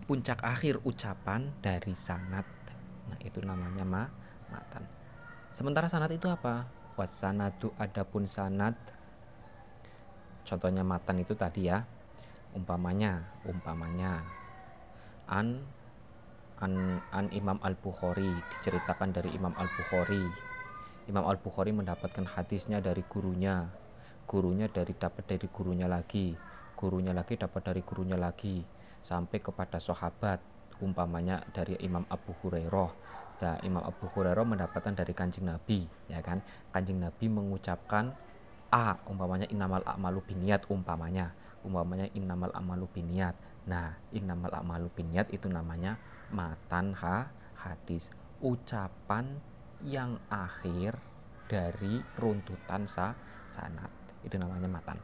Puncak 0.10 0.41
akhir 0.41 0.82
ucapan 0.89 1.53
dari 1.62 1.93
sanat 1.93 2.49
nah 3.13 3.19
itu 3.21 3.45
namanya 3.45 3.86
ma 3.86 4.10
matan. 4.49 4.89
Sementara 5.53 5.86
sanat 5.86 6.10
itu 6.10 6.25
apa? 6.25 6.65
Wasanatu 6.97 7.77
adapun 7.77 8.25
sanat 8.25 8.73
contohnya 10.43 10.84
matan 10.86 11.19
itu 11.23 11.34
tadi 11.34 11.67
ya. 11.67 11.84
Umpamanya 12.53 13.23
umpamanya. 13.49 14.21
An 15.27 15.63
an, 16.62 17.01
an 17.10 17.25
Imam 17.34 17.58
Al 17.65 17.73
Bukhari 17.79 18.29
diceritakan 18.58 19.10
dari 19.15 19.34
Imam 19.34 19.51
Al 19.58 19.67
Bukhari 19.73 20.53
Imam 21.03 21.27
Al 21.27 21.36
Bukhari 21.36 21.75
mendapatkan 21.75 22.23
hadisnya 22.23 22.79
dari 22.79 23.03
gurunya. 23.03 23.67
Gurunya 24.23 24.71
dari 24.71 24.95
dapat 24.95 25.27
dari 25.27 25.51
gurunya 25.51 25.84
lagi. 25.91 26.32
Gurunya 26.79 27.12
lagi 27.12 27.36
dapat 27.36 27.60
dari 27.60 27.84
gurunya 27.84 28.15
lagi. 28.15 28.63
Sampai 29.03 29.43
kepada 29.43 29.84
sahabat 29.84 30.39
umpamanya 30.79 31.43
dari 31.51 31.75
Imam 31.84 32.08
Abu 32.08 32.32
Hurairah. 32.39 32.91
Nah, 33.43 33.60
Imam 33.67 33.84
Abu 33.84 34.08
Hurairah 34.08 34.47
mendapatkan 34.47 34.95
dari 34.95 35.12
kanjeng 35.12 35.43
Nabi 35.51 35.84
ya 36.08 36.23
kan? 36.23 36.39
Kanjeng 36.71 37.03
Nabi 37.03 37.27
mengucapkan 37.27 38.15
A 38.73 38.97
umpamanya 39.05 39.45
innamal 39.53 39.86
a'malu 39.86 40.25
biniat 40.25 40.65
umpamanya 40.65 41.29
umpamanya 41.62 42.09
innamal 42.17 42.49
a'malu 42.57 42.89
biniat 42.89 43.38
nah 43.69 43.93
innamal 44.09 44.49
a'malu 44.49 44.89
biniat 44.89 45.29
itu 45.29 45.45
namanya 45.45 46.01
matan 46.33 46.97
ha 46.97 47.29
hadis 47.53 48.09
ucapan 48.41 49.38
yang 49.86 50.17
akhir 50.27 50.97
dari 51.45 52.01
runtutan 52.17 52.89
sa 52.89 53.13
sanat 53.45 53.91
itu 54.23 54.39
namanya 54.39 54.71
matan. 54.71 54.97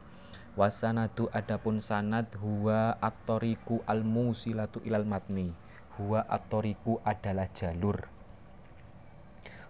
Wasanatu 0.58 1.30
adapun 1.30 1.78
sanad 1.78 2.26
huwa 2.40 2.98
atoriku 2.98 3.84
al 3.86 4.02
musilatu 4.02 4.82
ilal 4.82 5.06
matni. 5.06 5.52
Huwa 6.00 6.24
atoriku 6.26 6.98
adalah 7.04 7.46
jalur 7.52 8.19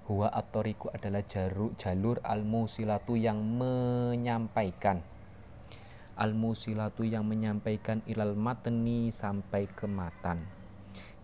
huwa 0.09 0.33
atoriku 0.33 0.89
adalah 0.95 1.21
jalur 1.27 1.75
jalur 1.77 2.23
al 2.25 2.47
musilatu 2.47 3.19
yang 3.19 3.43
menyampaikan. 3.43 5.03
Al 6.21 6.37
musilatu 6.37 7.05
yang 7.05 7.25
menyampaikan 7.25 8.05
ilal 8.05 8.37
matni 8.37 9.13
sampai 9.13 9.69
ke 9.69 9.89
matan. 9.89 10.45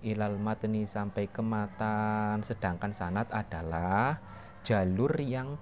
Ilal 0.05 0.37
matni 0.37 0.85
sampai 0.85 1.29
ke 1.29 1.41
matan 1.41 2.45
sedangkan 2.45 2.93
sanat 2.93 3.29
adalah 3.33 4.21
jalur 4.67 5.15
yang 5.23 5.57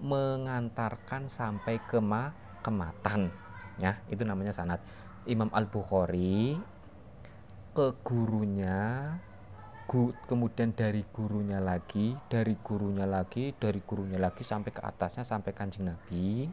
mengantarkan 0.00 1.28
sampai 1.28 1.76
ke 1.84 2.00
ma 2.00 2.32
kematan 2.64 3.28
ya 3.80 3.96
itu 4.12 4.22
namanya 4.24 4.52
sanat 4.52 4.80
Imam 5.24 5.48
Al 5.52 5.68
Bukhari 5.68 6.56
ke 7.72 7.86
gurunya 8.04 9.16
kemudian 10.30 10.70
dari 10.70 11.02
gurunya 11.10 11.58
lagi 11.58 12.14
dari 12.30 12.54
gurunya 12.62 13.10
lagi 13.10 13.50
dari 13.58 13.82
gurunya 13.82 14.22
lagi 14.22 14.46
sampai 14.46 14.70
ke 14.70 14.78
atasnya 14.78 15.26
sampai 15.26 15.50
kanjeng 15.50 15.90
Nabi 15.90 16.46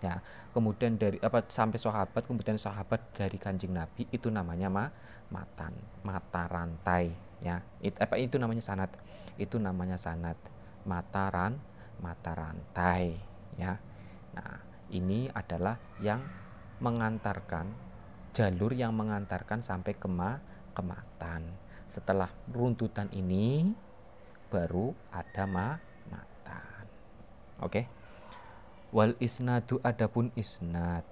ya. 0.00 0.20
Kemudian 0.52 0.96
dari 0.96 1.20
apa 1.20 1.44
sampai 1.46 1.76
sahabat 1.76 2.22
kemudian 2.24 2.56
sahabat 2.56 3.12
dari 3.12 3.36
kanjeng 3.36 3.72
nabi 3.72 4.08
itu 4.12 4.28
namanya 4.32 4.68
ma 4.72 4.86
matan 5.32 5.72
mata 6.04 6.48
rantai 6.48 7.12
ya. 7.42 7.60
Itu 7.80 7.96
apa 8.00 8.16
itu 8.20 8.36
namanya 8.40 8.62
sanat 8.64 8.90
itu 9.36 9.56
namanya 9.60 10.00
sanat 10.00 10.38
mataran 10.88 11.58
mata 12.00 12.32
rantai 12.32 13.16
ya. 13.60 13.76
Nah 14.36 14.56
ini 14.92 15.28
adalah 15.32 15.76
yang 16.00 16.22
mengantarkan 16.78 17.72
jalur 18.36 18.76
yang 18.76 18.92
mengantarkan 18.92 19.64
sampai 19.64 19.96
ke 19.96 20.08
ma 20.08 20.36
kematan 20.76 21.65
setelah 21.86 22.30
runtutan 22.50 23.10
ini 23.14 23.70
baru 24.50 24.94
ada 25.10 25.44
ma 25.46 25.78
matan 26.10 26.86
oke. 27.62 27.70
Okay? 27.70 27.84
wal 28.94 29.12
isnadu 29.18 29.82
adapun 29.82 30.30
isnad. 30.38 31.04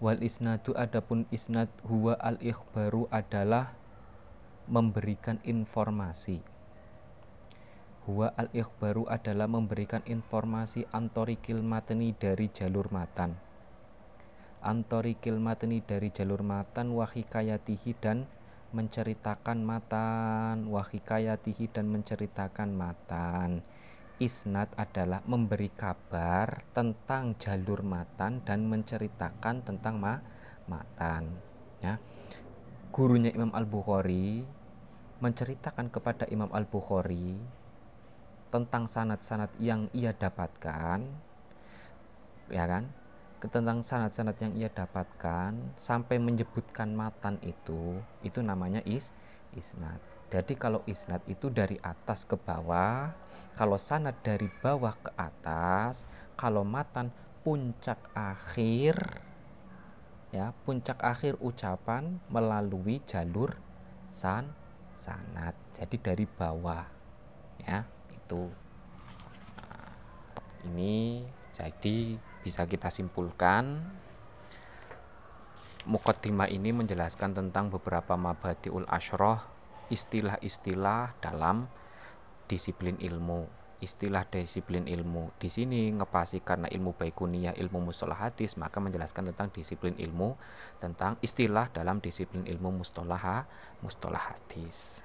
Wal 0.00 0.22
isnadu 0.24 0.72
adapun 0.72 1.28
isnad 1.28 1.68
huwa 1.84 2.16
al 2.16 2.40
ikhbaru 2.40 3.10
adalah 3.12 3.76
memberikan 4.70 5.42
informasi. 5.44 6.40
Huwa 8.08 8.32
al 8.32 8.48
ikhbaru 8.56 9.04
adalah 9.12 9.44
memberikan 9.44 10.00
informasi 10.08 10.88
antorikil 10.88 11.60
mateni 11.60 12.16
dari 12.16 12.48
jalur 12.48 12.88
matan. 12.88 13.36
Antorikil 14.64 15.36
mateni 15.36 15.84
dari 15.84 16.08
jalur 16.08 16.40
matan 16.40 16.96
wahikayatihi 16.96 17.92
dan 18.00 18.24
menceritakan 18.70 19.66
matan 19.66 20.70
wahikayatihi 20.70 21.70
dan 21.74 21.90
menceritakan 21.90 22.70
matan. 22.70 23.66
Isnad 24.20 24.70
adalah 24.76 25.24
memberi 25.24 25.72
kabar 25.72 26.62
tentang 26.76 27.34
jalur 27.40 27.80
matan 27.80 28.44
dan 28.44 28.68
menceritakan 28.68 29.64
tentang 29.64 29.96
ma 29.96 30.20
matan 30.68 31.40
ya. 31.80 31.96
Gurunya 32.92 33.32
Imam 33.32 33.50
Al 33.56 33.64
Bukhari 33.64 34.44
menceritakan 35.24 35.88
kepada 35.88 36.28
Imam 36.28 36.52
Al 36.52 36.68
Bukhari 36.68 37.40
tentang 38.50 38.90
sanat-sanat 38.90 39.54
yang 39.62 39.86
ia 39.94 40.10
dapatkan 40.10 41.30
ya 42.50 42.66
kan 42.66 42.90
tentang 43.48 43.80
sanat-sanat 43.80 44.36
yang 44.42 44.52
ia 44.58 44.68
dapatkan 44.68 45.56
sampai 45.78 46.20
menyebutkan 46.20 46.92
matan 46.92 47.40
itu 47.40 47.96
itu 48.20 48.44
namanya 48.44 48.84
is 48.84 49.16
isnad 49.56 50.02
jadi 50.30 50.54
kalau 50.54 50.86
isnad 50.86 51.26
itu 51.26 51.50
dari 51.50 51.74
atas 51.82 52.22
ke 52.22 52.38
bawah, 52.38 53.10
kalau 53.58 53.74
sanad 53.74 54.14
dari 54.22 54.46
bawah 54.46 54.94
ke 54.94 55.10
atas, 55.18 56.06
kalau 56.38 56.62
matan 56.62 57.10
puncak 57.42 57.98
akhir 58.14 58.94
ya, 60.30 60.54
puncak 60.62 61.02
akhir 61.02 61.34
ucapan 61.42 62.22
melalui 62.30 63.02
jalur 63.10 63.58
san 64.14 64.54
sanad. 64.94 65.58
Jadi 65.74 65.98
dari 65.98 66.26
bawah 66.30 66.86
ya, 67.66 67.82
itu. 68.14 68.46
Ini 70.70 71.26
jadi 71.50 72.14
bisa 72.40 72.64
kita 72.64 72.88
simpulkan. 72.88 73.84
Mukaddimah 75.88 76.52
ini 76.52 76.76
menjelaskan 76.76 77.32
tentang 77.32 77.72
beberapa 77.72 78.12
mabadiul 78.16 78.84
ashroh 78.84 79.40
istilah-istilah 79.88 81.16
dalam 81.24 81.72
disiplin 82.46 83.00
ilmu. 83.00 83.48
Istilah 83.80 84.28
disiplin 84.28 84.84
ilmu 84.84 85.32
di 85.40 85.48
sini 85.48 85.88
ngepasi 85.88 86.44
karena 86.44 86.68
ilmu 86.68 86.92
baikuniyah 87.00 87.56
ilmu 87.56 87.88
mustalah 87.88 88.28
hadis 88.28 88.60
maka 88.60 88.76
menjelaskan 88.76 89.32
tentang 89.32 89.48
disiplin 89.56 89.96
ilmu 89.96 90.36
tentang 90.76 91.16
istilah 91.24 91.72
dalam 91.72 91.96
disiplin 91.96 92.44
ilmu 92.44 92.84
mustalah 92.84 93.48
mustalah 93.80 94.36
hadis. 94.36 95.00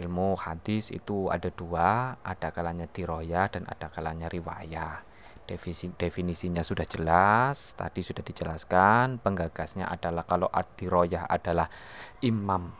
Ilmu 0.00 0.40
hadis 0.40 0.88
itu 0.88 1.28
ada 1.28 1.52
dua 1.52 2.16
ada 2.24 2.48
kalanya 2.48 2.88
tiroya 2.88 3.44
dan 3.52 3.68
ada 3.68 3.92
kalanya 3.92 4.32
riwayah 4.32 5.04
Definisi, 5.44 5.92
definisinya 5.92 6.64
sudah 6.64 6.88
jelas 6.88 7.76
tadi 7.76 8.00
sudah 8.00 8.24
dijelaskan 8.24 9.20
penggagasnya 9.20 9.84
adalah 9.92 10.24
kalau 10.24 10.48
adiroyah 10.48 11.28
adalah 11.28 11.68
imam 12.24 12.72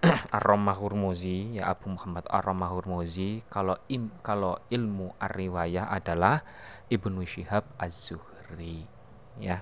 Ar-Ramah 0.36 0.76
Hurmuzi 0.80 1.60
ya 1.60 1.68
Abu 1.68 1.92
Muhammad 1.92 2.24
Ar-Ramah 2.32 2.72
Hurmuzi 2.72 3.44
kalau 3.52 3.76
im 3.92 4.08
kalau 4.24 4.56
ilmu 4.72 5.12
ar-riwayah 5.20 5.92
adalah 5.92 6.40
Ibnu 6.88 7.20
Syihab 7.26 7.68
Az-Zuhri 7.76 8.96
ya. 9.40 9.60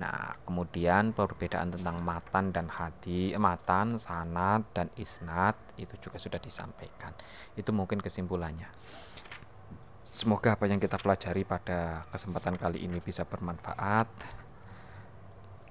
Nah, 0.00 0.34
kemudian 0.48 1.12
perbedaan 1.12 1.70
tentang 1.70 2.00
matan 2.02 2.50
dan 2.50 2.66
hadi, 2.66 3.36
matan, 3.36 4.00
sanad 4.00 4.64
dan 4.72 4.88
isnad 4.98 5.54
itu 5.78 5.94
juga 6.00 6.18
sudah 6.18 6.40
disampaikan. 6.40 7.12
Itu 7.54 7.70
mungkin 7.76 8.00
kesimpulannya. 8.00 8.66
Semoga 10.12 10.60
apa 10.60 10.68
yang 10.68 10.76
kita 10.76 11.00
pelajari 11.00 11.40
pada 11.40 12.04
kesempatan 12.12 12.60
kali 12.60 12.84
ini 12.84 13.00
bisa 13.00 13.24
bermanfaat. 13.24 14.12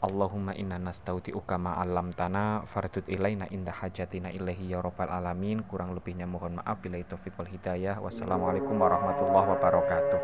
Allahumma 0.02 0.58
inna 0.58 0.82
nastaudi'uka 0.82 1.62
ma'alam 1.62 2.10
tanah 2.10 2.66
fardut 2.66 3.06
ilaina 3.06 3.46
inda 3.54 3.70
hajatina 3.70 4.34
ilahi 4.34 4.74
ya 4.74 4.82
rabbal 4.82 5.14
alamin. 5.14 5.62
Kurang 5.62 5.94
lebihnya 5.94 6.26
mohon 6.26 6.58
maaf. 6.58 6.82
Bila 6.82 6.98
itu 6.98 7.14
wal 7.38 7.54
hidayah. 7.54 8.02
Wassalamualaikum 8.02 8.74
warahmatullahi 8.82 9.46
wabarakatuh 9.54 10.20